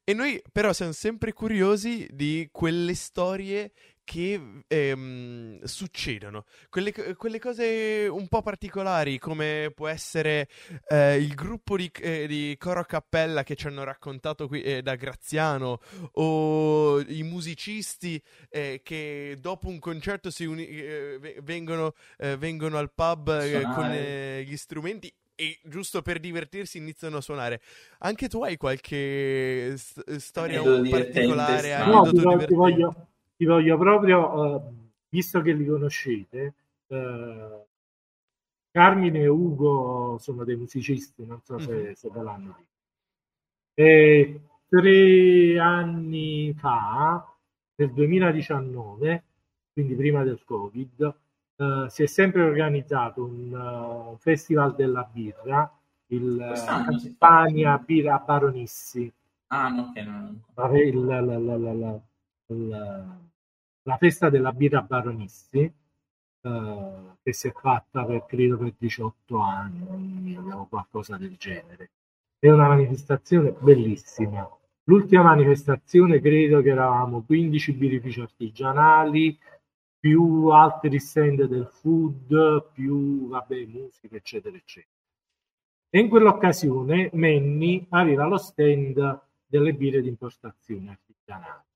[0.05, 3.73] E noi però siamo sempre curiosi di quelle storie
[4.09, 10.49] che ehm, succedono, quelle, quelle cose un po' particolari come può essere
[10.88, 14.81] eh, il gruppo di, eh, di coro a cappella che ci hanno raccontato qui eh,
[14.81, 15.81] da Graziano
[16.12, 18.18] o i musicisti
[18.49, 23.66] eh, che dopo un concerto si uni- eh, ve- vengono, eh, vengono al pub eh,
[23.68, 27.61] con eh, gli strumenti e giusto per divertirsi iniziano a suonare.
[27.99, 31.85] Anche tu hai qualche st- storia un particolare?
[31.85, 34.62] No, ti, ti voglio, ti voglio proprio, eh,
[35.09, 36.55] visto che li conoscete,
[36.88, 37.62] eh,
[38.70, 41.92] Carmine e Ugo sono dei musicisti, non so se, Mhm.
[41.92, 42.66] se ve l'hanno detto.
[43.74, 47.24] E tre anni fa,
[47.77, 49.22] nel 2019,
[49.72, 51.14] quindi prima del Covid,
[51.57, 55.70] eh, si è sempre organizzato un eh, festival della birra,
[56.09, 56.37] il.
[56.66, 59.12] Campania Birra Baronissi
[59.51, 62.01] Ah, no, ok, no, il- la- la- la-
[62.49, 63.19] la-
[63.83, 65.61] la- festa della birra Baronissi
[66.41, 71.91] eh, che si è fatta per credo per 18 anni o qualcosa del genere.
[72.39, 74.49] È una manifestazione bellissima.
[74.85, 79.39] L'ultima manifestazione credo che eravamo 15 birrifici artigianali
[79.99, 84.93] più altri stand del food più vabbè musica eccetera eccetera.
[85.91, 91.67] E in quell'occasione Menni aveva lo stand delle birre di importazione artigianali.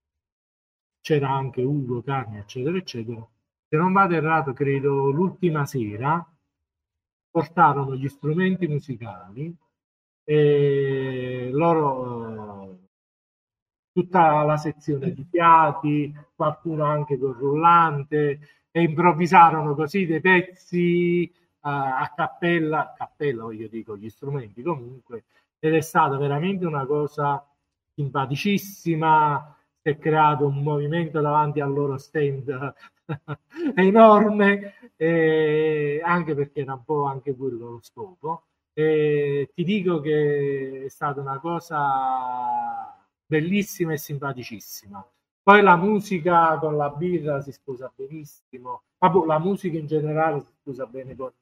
[1.03, 3.27] C'era anche Ugo, Carne, eccetera, eccetera.
[3.69, 6.25] Se non vado errato, credo l'ultima sera
[7.31, 9.55] portarono gli strumenti musicali
[10.23, 12.79] e loro
[13.93, 21.33] tutta la sezione di fiati, qualcuno anche col rullante e improvvisarono così dei pezzi eh,
[21.61, 25.25] a cappella, cappella io dico gli strumenti comunque
[25.59, 27.45] ed è stata veramente una cosa
[27.95, 32.75] simpaticissima si è creato un movimento davanti al loro stand
[33.75, 40.85] enorme eh, anche perché era un po' anche quello lo scopo e ti dico che
[40.87, 45.05] è stata una cosa bellissima e simpaticissima
[45.43, 50.53] poi la musica con la birra si sposa benissimo Vabbè, la musica in generale si
[50.61, 51.33] sposa bene con,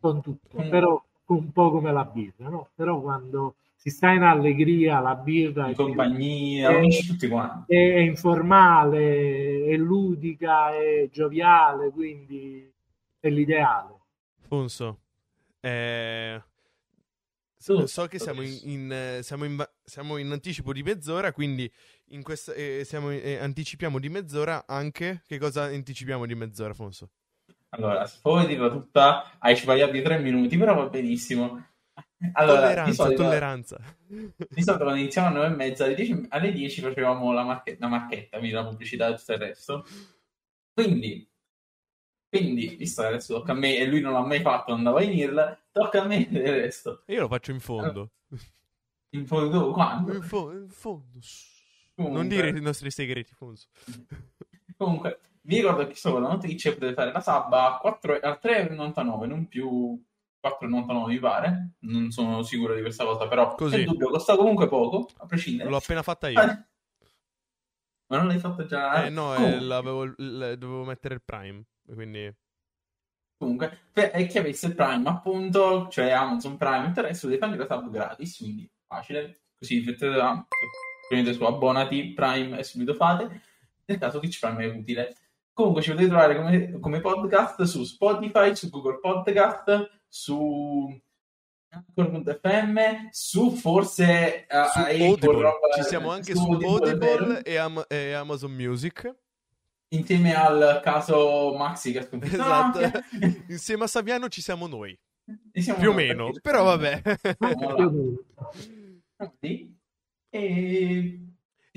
[0.00, 0.70] con tutto Mm.
[0.70, 2.68] però un po' come la birra no?
[2.74, 7.72] però quando si sta in allegria la birra In è compagnia, amici tutti quanti.
[7.72, 12.68] è, è informale, è ludica, è gioviale, quindi
[13.20, 13.94] è l'ideale.
[14.40, 14.98] Fonso,
[15.60, 16.42] eh,
[17.60, 21.70] So, so che siamo in, in, eh, siamo, in, siamo in, anticipo di mezz'ora, quindi
[22.10, 25.22] in questa, eh, siamo, eh, anticipiamo di mezz'ora anche.
[25.26, 27.10] Che cosa anticipiamo di mezz'ora, Fonso?
[27.70, 31.66] Allora, se dirla tutta, hai sbagliato di tre minuti, però va benissimo.
[32.32, 33.96] Allora, tolleranza, di solito, tolleranza.
[34.06, 37.76] Di solito quando iniziamo alle 9 e mezza, alle 10, alle 10 facevamo la, marche-
[37.78, 39.86] la marchetta, quindi la pubblicità e tutto il resto.
[40.72, 41.30] Quindi,
[42.28, 45.12] quindi, visto che adesso tocca a me e lui non l'ha mai fatto, andava in
[45.12, 47.02] IRL, tocca a me il resto.
[47.06, 48.12] Io lo faccio in fondo.
[49.10, 50.12] In fondo quando?
[50.12, 51.18] In, fo- in fondo.
[51.94, 52.20] Comunque.
[52.20, 53.68] Non dire i nostri segreti, Fonso.
[54.76, 59.26] Comunque, vi ricordo che solo la Twitch potete fare la sub a, 4, a 3,99,
[59.26, 60.00] non più
[60.42, 61.70] 4,99 mi pare.
[61.80, 63.82] Non sono sicuro di questa cosa, però Così.
[63.82, 65.68] è dubbio, costa comunque poco, a prescindere.
[65.68, 66.40] L'ho appena fatta io.
[66.40, 66.66] Eh.
[68.10, 69.04] Ma non l'hai fatta già?
[69.04, 72.34] Eh no, eh, dovevo mettere il Prime, quindi...
[73.36, 77.66] Comunque, per chi avesse il Prime, appunto, cioè Amazon Prime, il resto deve fare la
[77.66, 79.42] sub gratis, quindi facile.
[79.56, 79.82] Così
[81.08, 83.42] prendete su abbonati Prime e subito fate.
[83.84, 85.14] Nel caso Twitch Prime è utile.
[85.52, 91.00] Comunque ci potete trovare come, come podcast su Spotify, su Google Podcast, su
[91.70, 95.50] Anchor.fm, su forse uh, su Audible.
[95.76, 99.14] ci siamo anche su, Audible, Audible e, Am- e, Amazon Music.
[99.90, 102.34] Insieme al caso Maxi che ha sconfitto.
[102.34, 102.80] Esatto.
[103.48, 104.98] Insieme a Saviano ci siamo noi.
[105.52, 107.02] Siamo più o meno però vabbè.
[110.30, 111.27] e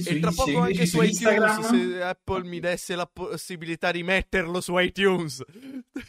[0.05, 4.61] e tra poco anche su, su iTunes se Apple mi desse la possibilità di metterlo
[4.61, 5.43] su iTunes.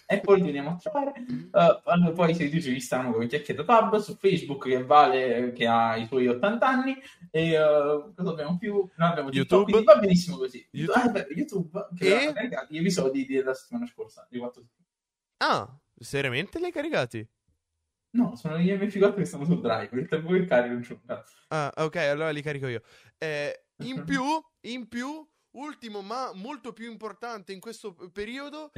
[0.07, 1.13] Apple veniamo a trovare.
[1.53, 6.07] Uh, poi se ci stanno come Chiacchiera Tab su Facebook che vale che ha i
[6.07, 6.97] suoi 80 anni
[7.31, 8.89] e uh, cosa abbiamo più?
[8.97, 9.73] Noi abbiamo YouTube.
[9.73, 10.67] TikTok, va benissimo così.
[10.71, 12.27] YouTube, ah, beh, YouTube che e...
[12.27, 14.63] ha caricato gli episodi della settimana scorsa di 4
[15.39, 17.29] Ah, seriamente li hai caricati?
[18.15, 21.01] No, sono gli MP4 che stanno sul drive, il tempo che carico non c'è un
[21.07, 21.35] cazzo.
[21.49, 22.83] Ah, ok, allora li carico io.
[23.17, 24.23] Eh, in più,
[24.67, 28.71] in più, ultimo ma molto più importante in questo periodo,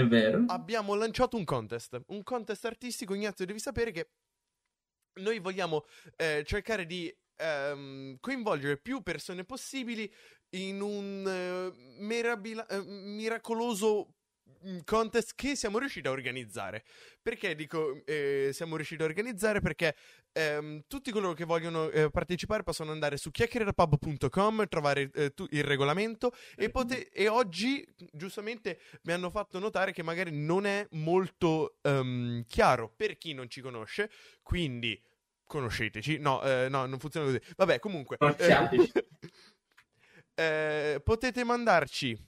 [0.46, 2.00] abbiamo lanciato un contest.
[2.08, 4.10] Un contest artistico, Ignazio, devi sapere che
[5.20, 5.84] noi vogliamo
[6.16, 10.12] eh, cercare di ehm, coinvolgere più persone possibili
[10.50, 14.13] in un eh, merabila- eh, miracoloso
[14.84, 16.84] contest che siamo riusciti a organizzare.
[17.20, 19.60] Perché dico eh, siamo riusciti a organizzare?
[19.60, 19.94] Perché
[20.32, 25.64] ehm, tutti coloro che vogliono eh, partecipare possono andare su chiacchierapub.com, trovare eh, tu, il
[25.64, 31.76] regolamento e, pote- e, oggi giustamente mi hanno fatto notare che magari non è molto
[31.82, 34.10] um, chiaro per chi non ci conosce,
[34.42, 35.00] quindi
[35.46, 36.18] conosceteci.
[36.18, 37.40] No, eh, no, non funziona così.
[37.56, 38.16] Vabbè, comunque.
[40.36, 42.18] Eh, potete mandarci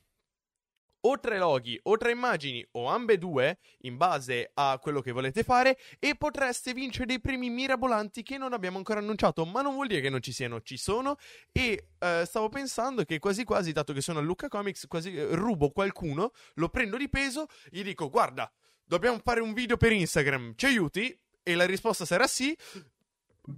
[1.09, 5.79] o tre loghi o tre immagini o ambedue in base a quello che volete fare
[6.01, 10.01] e potreste vincere dei premi mirabolanti che non abbiamo ancora annunciato, ma non vuol dire
[10.01, 11.16] che non ci siano, ci sono
[11.53, 15.35] e uh, stavo pensando che quasi quasi, dato che sono a Lucca Comics, quasi uh,
[15.35, 18.51] rubo qualcuno, lo prendo di peso, gli dico guarda,
[18.85, 21.16] dobbiamo fare un video per Instagram, ci aiuti?
[21.42, 22.57] E la risposta sarà sì,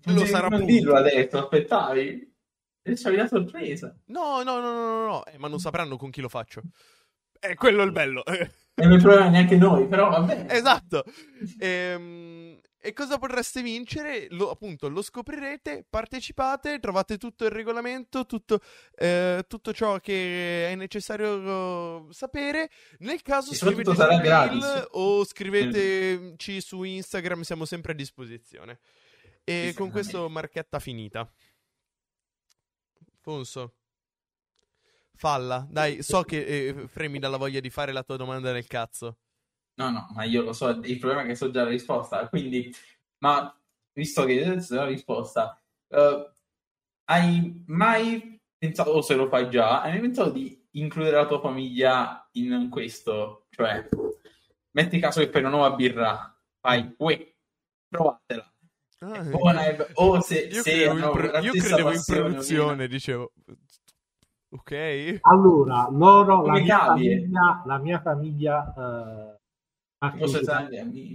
[0.04, 2.37] lo sarà non dirlo adesso, aspettavi?
[2.82, 3.94] C'è una sorpresa.
[4.06, 5.24] No, no, no, no, no, no.
[5.26, 6.62] Eh, ma non sapranno con chi lo faccio.
[7.38, 8.24] È quello il bello.
[8.24, 10.48] E non troviamo neanche noi, però va bene.
[10.51, 11.05] Esatto.
[11.59, 14.29] Ehm, e cosa potreste vincere?
[14.31, 18.61] Lo, appunto, lo scoprirete, partecipate, trovate tutto il regolamento, tutto,
[18.94, 22.70] eh, tutto ciò che è necessario sapere.
[22.98, 28.79] Nel caso scrivete mail o scriveteci su Instagram, siamo sempre a disposizione.
[29.42, 31.29] E con questo marchetta finita.
[33.20, 33.77] Fonso.
[35.18, 39.16] Falla, dai, so che eh, fremi dalla voglia di fare la tua domanda nel cazzo.
[39.74, 42.72] No, no, ma io lo so, il problema è che so già la risposta, quindi,
[43.24, 43.52] ma
[43.92, 46.33] visto che adesso la risposta, uh,
[47.07, 51.40] hai mai pensato, o se lo fai già, hai mai pensato di includere la tua
[51.40, 53.48] famiglia in questo?
[53.50, 53.88] Cioè,
[54.70, 57.35] metti caso che fai una nuova birra, fai, uè,
[57.88, 58.52] provatela.
[59.00, 59.24] Ah,
[59.94, 63.33] o se, io se credevo, in, pro- io credevo in produzione, dicevo
[64.51, 65.19] Ok.
[65.23, 69.38] Allora, loro, la mia, famiglia, la mia famiglia, eh,
[69.99, 70.69] partecipa,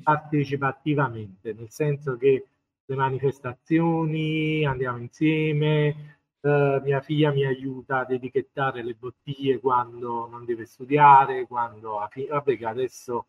[0.04, 2.46] partecipa attivamente, nel senso che
[2.86, 10.46] le manifestazioni andiamo insieme, eh, mia figlia mi aiuta ad etichettare le bottiglie quando non
[10.46, 13.26] deve studiare, quando ha finito, vabbè che adesso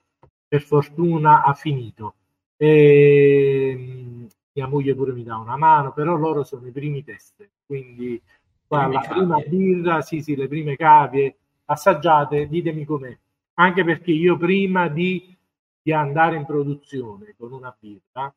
[0.47, 2.17] per fortuna ha finito.
[2.57, 8.21] E, mia moglie pure mi dà una mano, però loro sono i primi test, quindi
[8.67, 11.37] Guarda, la prima birra, sì, sì, le prime cavie,
[11.67, 13.17] assaggiate, ditemi com'è.
[13.55, 15.37] Anche perché io prima di,
[15.83, 18.35] di andare in produzione con una birra,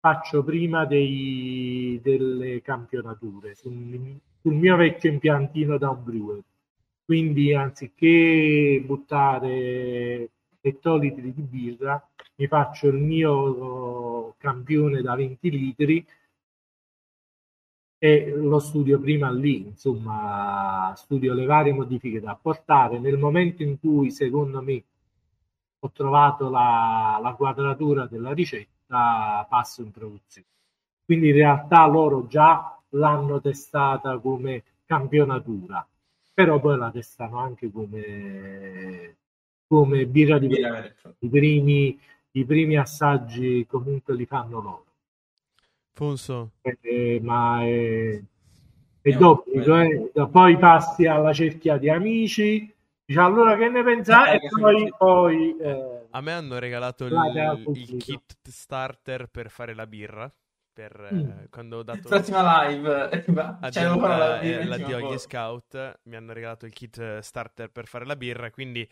[0.00, 6.42] faccio prima dei, delle campionature sul, sul, mio vecchio impiantino da un brewer.
[7.04, 10.30] Quindi anziché buttare
[10.60, 16.06] ettolitri di birra, mi faccio il mio campione da 20 litri
[18.04, 22.98] e lo studio prima lì, insomma, studio le varie modifiche da apportare.
[22.98, 24.84] Nel momento in cui, secondo me,
[25.78, 30.46] ho trovato la, la quadratura della ricetta, passo in produzione.
[31.02, 35.86] Quindi in realtà loro già l'hanno testata come campionatura,
[36.34, 39.16] però poi la testano anche come,
[39.66, 40.94] come birra di birra.
[41.20, 41.98] I primi,
[42.32, 44.84] I primi assaggi comunque li fanno loro.
[45.94, 46.54] Fonso.
[46.62, 48.20] Eh, ma è,
[49.00, 50.28] è d'obbligo, eh.
[50.28, 52.74] poi passi alla cerchia di amici,
[53.04, 54.32] dici allora che ne pensate?
[54.32, 59.74] Eh, e poi, poi eh, a me hanno regalato il, il, kit starter per fare
[59.74, 60.32] la birra.
[60.74, 61.18] Per, mm.
[61.20, 63.22] eh, quando ho dato prossima live
[63.60, 68.16] addio, la, eh, l'addio agli scout mi hanno regalato il kit starter per fare la
[68.16, 68.84] birra quindi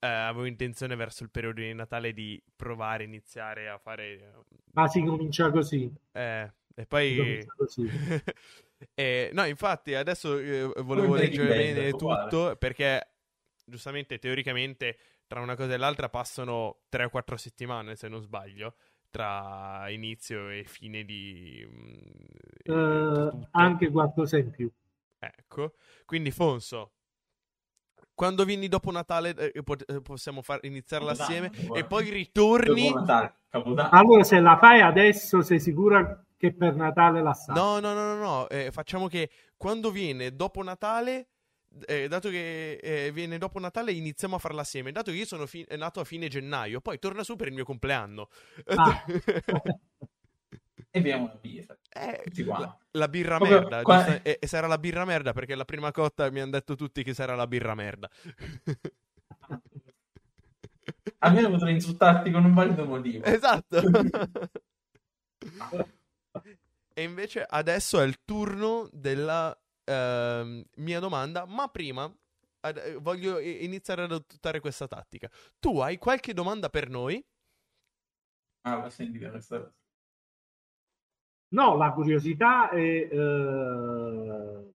[0.00, 4.32] eh, avevo intenzione verso il periodo di Natale di provare iniziare a fare
[4.72, 5.92] ma si comincia così.
[6.12, 7.46] Eh, e poi...
[8.94, 13.08] eh, no, infatti, adesso eh, volevo leggere bene tutto perché,
[13.64, 14.96] giustamente, teoricamente,
[15.26, 18.76] tra una cosa e l'altra passano 3 o 4 settimane, se non sbaglio,
[19.10, 21.66] tra inizio e fine di...
[22.64, 24.70] Uh, anche qualcosa in più.
[25.18, 25.74] Ecco,
[26.06, 26.92] quindi Fonso,
[28.20, 29.62] quando vieni dopo Natale eh,
[30.02, 32.92] possiamo far, iniziarla Capodanno, assieme e poi ritorni.
[33.48, 37.54] Allora, se la fai adesso, sei sicura che per Natale la sa.
[37.54, 38.48] No, no, no, no, no.
[38.50, 41.28] Eh, facciamo che quando viene dopo Natale,
[41.86, 44.92] eh, dato che eh, viene dopo Natale, iniziamo a farla assieme.
[44.92, 47.64] Dato che io sono fi- nato a fine gennaio, poi torna su per il mio
[47.64, 48.28] compleanno.
[48.66, 49.02] Ah.
[50.90, 51.78] e beviamo una birra.
[51.88, 53.82] Eh, la, la, birra Come, merda.
[53.82, 54.04] Qua...
[54.04, 54.20] Giusto?
[54.24, 57.14] E, e, sarà la birra merda perché la prima cotta mi hanno detto tutti che
[57.14, 58.10] sarà la birra merda.
[61.18, 63.24] Almeno potrei insultarti con un valido motivo.
[63.24, 63.80] Esatto.
[66.92, 72.12] E invece adesso è il turno della uh, mia domanda, ma prima
[72.60, 75.30] ad, eh, voglio iniziare ad adottare questa tattica.
[75.58, 77.24] Tu hai qualche domanda per noi?
[78.62, 79.72] Ah, la senti questa cosa.
[81.50, 83.08] No, la curiosità è...
[83.10, 84.72] Eh,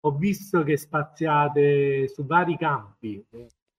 [0.00, 3.24] ho visto che spaziate su vari campi,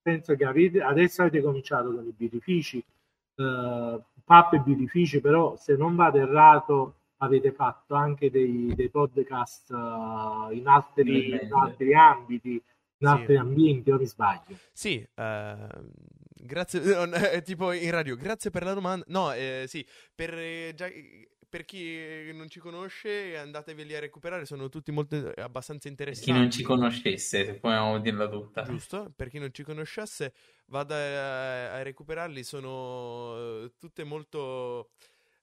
[0.02, 5.76] penso che avete, adesso avete cominciato con i birrifici, eh, pub e birrifici, però se
[5.76, 12.52] non vado errato avete fatto anche dei, dei podcast uh, in, altri, in, altri, ambiti,
[12.52, 12.62] in
[12.96, 13.04] sì.
[13.06, 14.56] altri ambienti, o mi sbaglio?
[14.72, 15.90] Sì, uh,
[16.42, 16.80] grazie,
[17.42, 19.04] tipo in radio, grazie per la domanda.
[19.08, 20.86] No, eh, sì, per, eh, già,
[21.50, 26.30] per chi non ci conosce andateveli a recuperare, sono tutti molto abbastanza interessanti.
[26.30, 28.62] Per chi non ci conoscesse, se possiamo dirla tutta.
[28.62, 30.32] Giusto, per chi non ci conoscesse
[30.66, 34.90] vada a, a recuperarli, sono tutte molto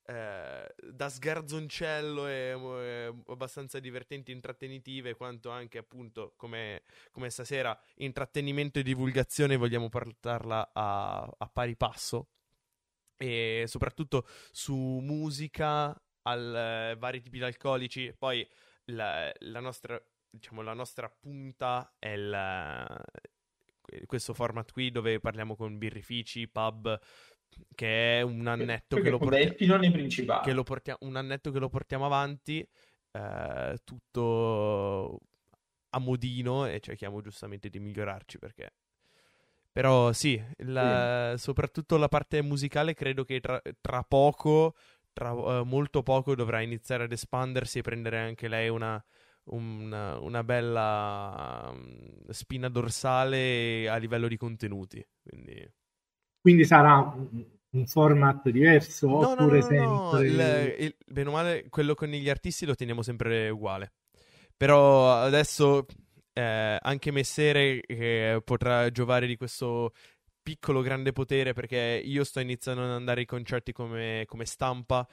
[0.05, 8.80] eh, da sgarzoncello e, e, abbastanza divertenti, intrattenitive, quanto anche appunto come, come, stasera intrattenimento
[8.80, 12.30] e divulgazione vogliamo portarla a, a pari passo
[13.18, 18.47] e soprattutto su musica, al, eh, vari tipi di alcolici, poi
[18.86, 23.03] la, la, nostra, diciamo, la nostra punta è il,
[24.05, 26.99] questo format qui dove parliamo con birrifici, pub,
[27.74, 29.55] che è un annetto che, lo portiamo
[30.41, 32.68] che lo portiamo un annetto che lo portiamo avanti
[33.11, 35.20] eh, tutto
[35.89, 38.74] a modino e cerchiamo giustamente di migliorarci perché
[39.78, 41.43] però sì, la, sì.
[41.43, 44.73] soprattutto la parte musicale credo che tra, tra poco
[45.13, 48.99] tra uh, molto poco dovrà iniziare ad espandersi e prendere anche lei una,
[49.51, 55.71] una, una bella um, spina dorsale a livello di contenuti quindi
[56.41, 57.15] quindi sarà
[57.69, 60.75] un format diverso no, oppure no, no, sempre...
[60.80, 63.91] Il, il, bene o male, quello con gli artisti lo teniamo sempre uguale.
[64.55, 65.86] Però adesso
[66.38, 69.93] eh, anche Messere eh, potrà giovare di questo
[70.43, 75.05] piccolo grande potere perché io sto iniziando ad andare ai concerti come, come stampa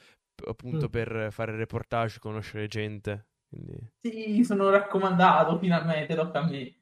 [0.47, 0.91] appunto mm.
[0.91, 3.29] per fare reportage, conoscere gente.
[3.49, 3.91] Quindi...
[4.01, 6.75] Sì, sono raccomandato finalmente, tocca a me.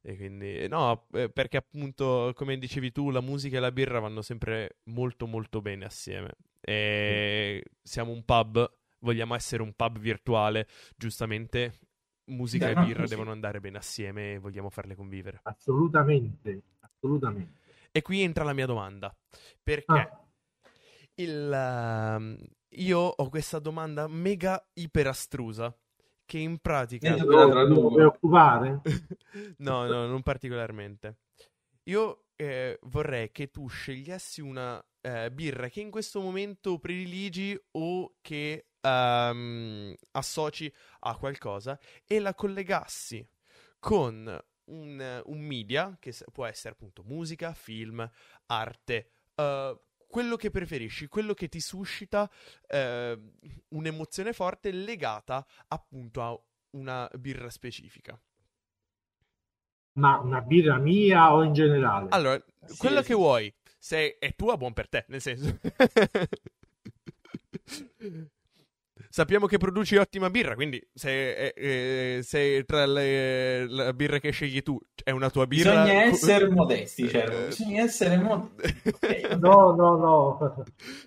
[0.00, 4.22] E quindi, no, eh, perché appunto, come dicevi tu, la musica e la birra vanno
[4.22, 6.30] sempre molto molto bene assieme.
[6.60, 7.72] E mm.
[7.82, 11.87] siamo un pub, vogliamo essere un pub virtuale, giustamente
[12.28, 15.40] musica Beh, e birra no, devono andare bene assieme e vogliamo farle convivere.
[15.42, 17.60] Assolutamente, assolutamente.
[17.90, 19.14] E qui entra la mia domanda.
[19.62, 20.24] Perché ah.
[21.14, 25.76] il, uh, io ho questa domanda mega iperastrusa
[26.24, 27.14] che in pratica...
[27.14, 28.82] Tra Non preoccupare?
[29.58, 31.20] no, no, non particolarmente.
[31.84, 38.16] Io eh, vorrei che tu scegliessi una eh, birra che in questo momento prediligi o
[38.20, 43.26] che ehm, associ a qualcosa e la collegassi
[43.78, 48.08] con un, un media che può essere appunto musica, film,
[48.46, 52.30] arte, eh, quello che preferisci, quello che ti suscita
[52.66, 53.18] eh,
[53.68, 56.38] un'emozione forte legata appunto a
[56.70, 58.18] una birra specifica.
[60.00, 62.10] Ma una birra mia o in generale?
[62.10, 63.06] Allora, Sì, quello sì.
[63.06, 65.58] che vuoi, se è tua, buon per te, nel senso.
[69.10, 74.60] Sappiamo che produci ottima birra, quindi se, eh, se tra le, la birra che scegli
[74.62, 75.82] tu è una tua birra...
[75.82, 78.50] Bisogna essere modesti, cioè, Eh, bisogna essere mo-
[78.84, 80.64] Ok, No, no, no.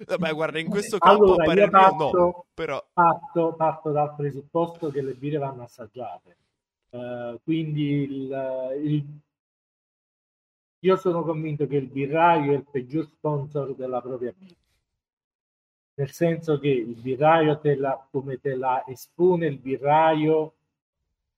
[0.07, 2.89] Vabbè, guarda, in questo campo Allora, parer mio no, parto, però...
[2.91, 6.37] parto, parto dal presupposto che le birre vanno assaggiate.
[6.89, 9.05] Eh, quindi il- il-
[10.81, 14.55] io sono convinto che il birraio è il peggior sponsor della propria birra.
[15.95, 20.53] Nel senso che il birraio, te la, come te la espone il birraio,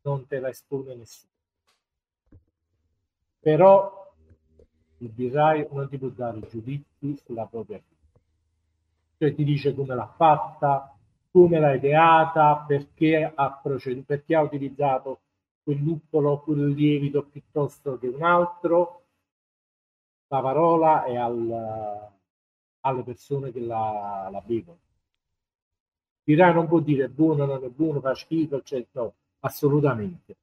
[0.01, 1.31] non te la espone nessuno.
[3.39, 4.13] Però
[4.97, 7.93] il birraio non ti può dare giudizi sulla propria birra
[9.23, 10.93] cioè ti dice come l'ha fatta,
[11.31, 15.21] come l'ha ideata, perché ha, proceduto, perché ha utilizzato
[15.63, 19.02] quel luppolo, quel lievito piuttosto che un altro.
[20.33, 22.09] La parola è al-
[22.81, 24.79] alle persone che la, la bevono.
[26.25, 29.03] Il birraio non può dire buono, non è buono, fa schifo, eccetera.
[29.03, 30.35] No, assolutamente.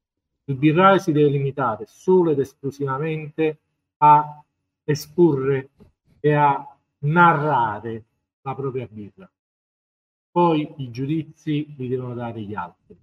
[0.45, 3.59] Il birraio si deve limitare solo ed esclusivamente
[3.97, 4.41] a
[4.85, 5.71] esporre
[6.21, 8.05] e a narrare
[8.43, 9.29] la propria birra.
[10.31, 12.97] Poi i giudizi li devono dare gli altri.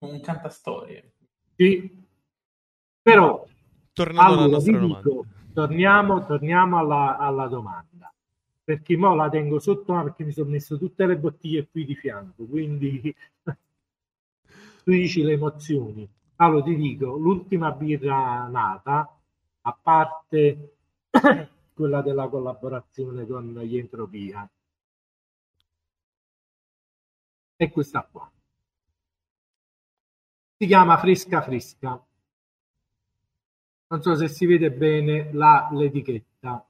[0.00, 1.12] un cantastorie.
[1.56, 2.06] Sì,
[3.02, 3.44] però
[3.94, 5.08] Tornando alla allora nostra vi domanda.
[5.08, 8.12] dico, torniamo, torniamo alla, alla domanda.
[8.62, 12.44] Perché mo la tengo sotto perché mi sono messo tutte le bottiglie qui di fianco,
[12.44, 13.52] quindi tu
[14.90, 16.08] dici le emozioni.
[16.36, 19.16] Allora ti dico, l'ultima birra nata,
[19.62, 20.76] a parte
[21.74, 24.48] quella della collaborazione con gli Entropia,
[27.56, 28.30] è questa qua.
[30.56, 32.02] Si chiama Fresca Fresca.
[33.88, 36.62] Non so se si vede bene la- l'etichetta.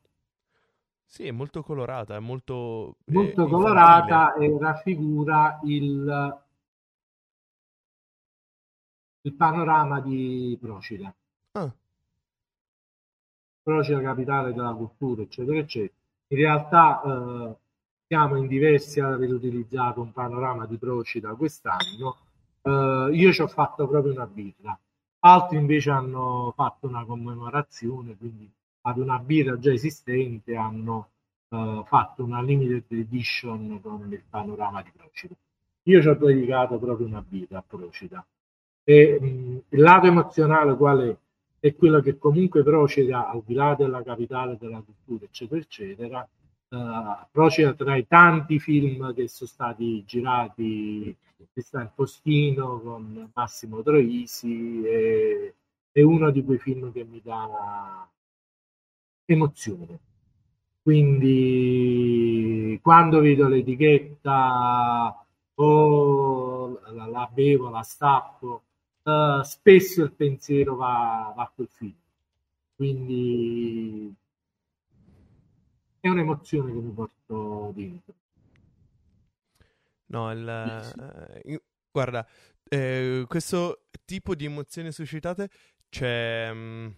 [1.07, 2.99] Sì, è molto colorata, è molto...
[3.07, 3.49] eh, Molto infantile.
[3.49, 6.43] colorata e raffigura il,
[9.23, 11.13] il panorama di Procida.
[11.55, 11.75] Ah,
[13.63, 15.93] Procida capitale della cultura, eccetera, eccetera.
[16.29, 17.57] In realtà eh,
[18.07, 22.17] siamo in diversi ad aver utilizzato un panorama di Procida quest'anno.
[22.63, 24.79] Eh, io ci ho fatto proprio una birra,
[25.27, 28.51] altri invece hanno fatto una commemorazione, quindi
[28.83, 31.09] ad una birra già esistente hanno
[31.49, 35.35] eh, fatto una limited edition con il panorama di Procida.
[35.85, 38.25] Io ci ho dedicato proprio una birra a Procida.
[38.85, 41.17] E mh, il lato emozionale qual è?
[41.59, 46.29] È quello che comunque Procida, al di là della capitale della cultura, eccetera, eccetera,
[47.31, 51.17] Procida tra i tanti film che sono stati girati,
[51.53, 55.55] ci sta il postino con Massimo Troisi, e-
[55.93, 58.09] è uno di quei film che mi dà
[59.27, 59.99] emozione.
[60.83, 68.63] Quindi quando vedo l'etichetta o la, la bevo, la stappo,
[69.03, 71.95] eh, spesso il pensiero va, va a quel film.
[72.77, 74.13] Quindi
[76.05, 78.15] è un'emozione che mi porto dentro.
[80.09, 80.81] no, il...
[80.83, 81.49] Sì.
[81.49, 82.29] eh, guarda,
[82.69, 85.49] eh, questo tipo di emozioni suscitate
[85.89, 86.89] c'è mm,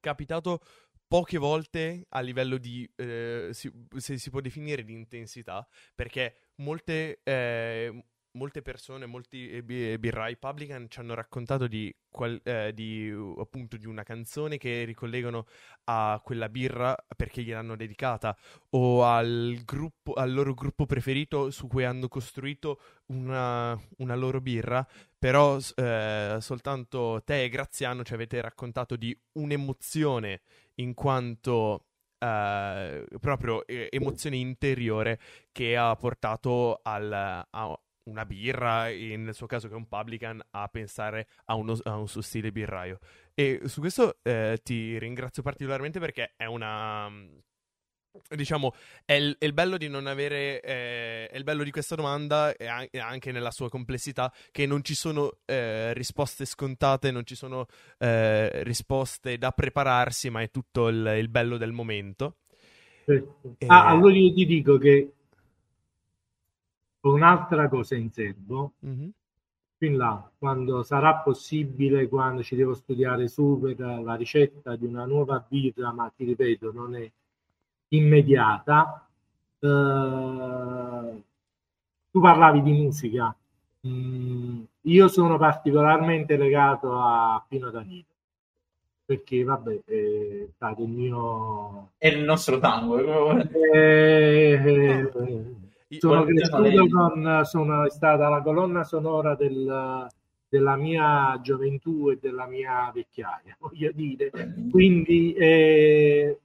[0.00, 0.60] capitato
[1.06, 7.20] poche volte a livello di, eh, si- se si può definire di intensità, perché molte,
[7.22, 13.10] eh, molte persone, molti eh, bi- birrai publican ci hanno raccontato di, qual- eh, di,
[13.10, 15.46] uh, appunto di una canzone che ricollegano
[15.84, 18.36] a quella birra perché gliel'hanno dedicata
[18.70, 24.86] o al, gruppo, al loro gruppo preferito su cui hanno costruito una, una loro birra,
[25.18, 30.42] però eh, soltanto te e Graziano ci avete raccontato di un'emozione
[30.76, 31.86] in quanto
[32.18, 35.18] eh, proprio eh, emozione interiore
[35.52, 40.68] che ha portato al, a una birra, nel suo caso che è un publican, a
[40.68, 42.98] pensare a, uno, a un suo stile birraio.
[43.34, 47.10] E su questo eh, ti ringrazio particolarmente perché è una,
[48.28, 51.94] diciamo, è il, è il, bello di non avere, eh, è il bello di questa
[51.94, 57.34] domanda e anche nella sua complessità, che non ci sono eh, risposte scontate, non ci
[57.34, 57.66] sono
[57.98, 62.36] eh, risposte da prepararsi, ma è tutto il, il bello del momento.
[63.04, 63.54] Certo.
[63.58, 63.66] E...
[63.68, 65.12] Ah, allora io ti dico che
[67.12, 69.08] un'altra cosa in serbo, mm-hmm.
[69.76, 75.04] fin là, quando sarà possibile, quando ci devo studiare su per la ricetta di una
[75.04, 77.10] nuova birra, ma ti ripeto, non è
[77.88, 79.06] immediata.
[79.60, 81.22] Uh,
[82.10, 83.34] tu parlavi di musica.
[83.86, 88.06] Mm, io sono particolarmente legato a Pino Danilo
[89.08, 92.98] perché vabbè è stato il mio è il nostro tango
[93.40, 95.10] eh, eh,
[95.88, 100.06] sono cresciuto con sono stata la colonna sonora del,
[100.48, 104.30] della mia gioventù e della mia vecchiaia voglio dire
[104.70, 106.38] quindi eh,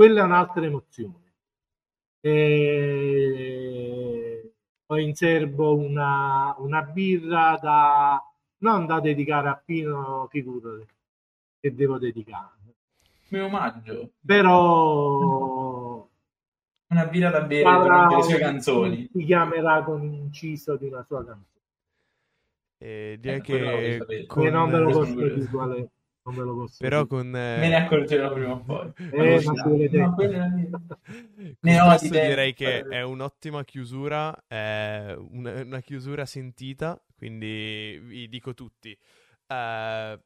[0.00, 1.34] quella è un'altra emozione.
[2.22, 2.54] E...
[4.86, 8.24] Ho in serbo una, una birra da
[8.60, 10.86] non da dedicare a Pino, figurate,
[11.60, 12.56] che devo dedicare.
[13.28, 14.12] Mi omaggio.
[14.24, 15.19] Però
[17.10, 19.10] birra da bere durante le sue canzoni.
[19.12, 21.48] Si chiamerà con inciso di una sua canzone.
[22.78, 24.46] E direi eh, che, con...
[24.46, 25.90] non ve lo posso dire quale
[26.22, 27.26] non me lo posso Però con...
[27.26, 27.58] Eh...
[27.58, 28.92] Me ne accorgerò prima o poi.
[29.10, 29.54] Eh, ma ci no,
[31.60, 38.54] ne ho direi che è un'ottima chiusura, è una, una, chiusura sentita, quindi vi dico
[38.54, 38.96] tutti.
[39.46, 40.18] Uh,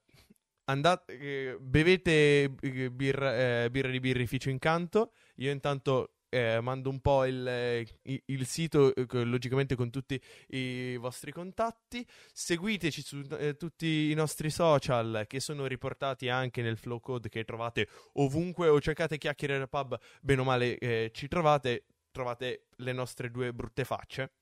[0.65, 5.13] andate, bevete eh, birra, eh, birra di birrificio incanto.
[5.37, 10.97] Io intanto eh, mando un po' il, il, il sito, eh, logicamente con tutti i
[10.97, 12.05] vostri contatti.
[12.33, 17.45] Seguiteci su eh, tutti i nostri social che sono riportati anche nel flow code che
[17.45, 23.31] trovate ovunque o cercate chiacchiere pub, bene o male eh, ci trovate, trovate le nostre
[23.31, 24.33] due brutte facce.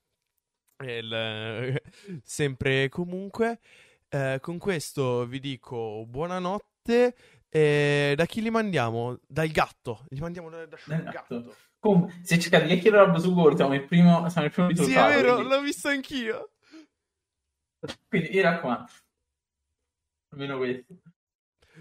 [0.82, 1.80] Il,
[2.24, 3.60] sempre comunque.
[4.08, 7.14] Eh, con questo vi dico buonanotte.
[7.50, 9.18] Eh, da chi li mandiamo?
[9.26, 10.06] Dal gatto.
[10.08, 11.10] Li mandiamo da, da gatto.
[11.10, 11.56] gatto.
[11.82, 15.10] Comunque, se cercate chiedere roba su Word, siamo il primo, siamo il primo risultato.
[15.10, 15.52] Sì, è vero, quindi...
[15.52, 16.52] l'ho visto anch'io.
[18.08, 18.92] Quindi, mi raccomando.
[20.28, 20.94] Almeno questo.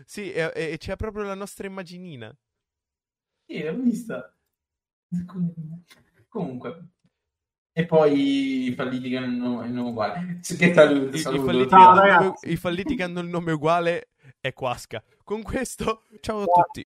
[0.04, 2.36] Sì, e, e, c'è proprio la nostra immaginina.
[3.46, 4.36] Sì, l'ho vista.
[6.30, 6.88] Comunque.
[7.72, 10.40] E poi i falliti che hanno il nome uguale.
[10.42, 11.44] Che saluto, saluto.
[11.44, 15.04] I, falliti, no, I falliti che hanno il nome uguale è Quasca.
[15.24, 16.80] Con questo, ciao a tutti.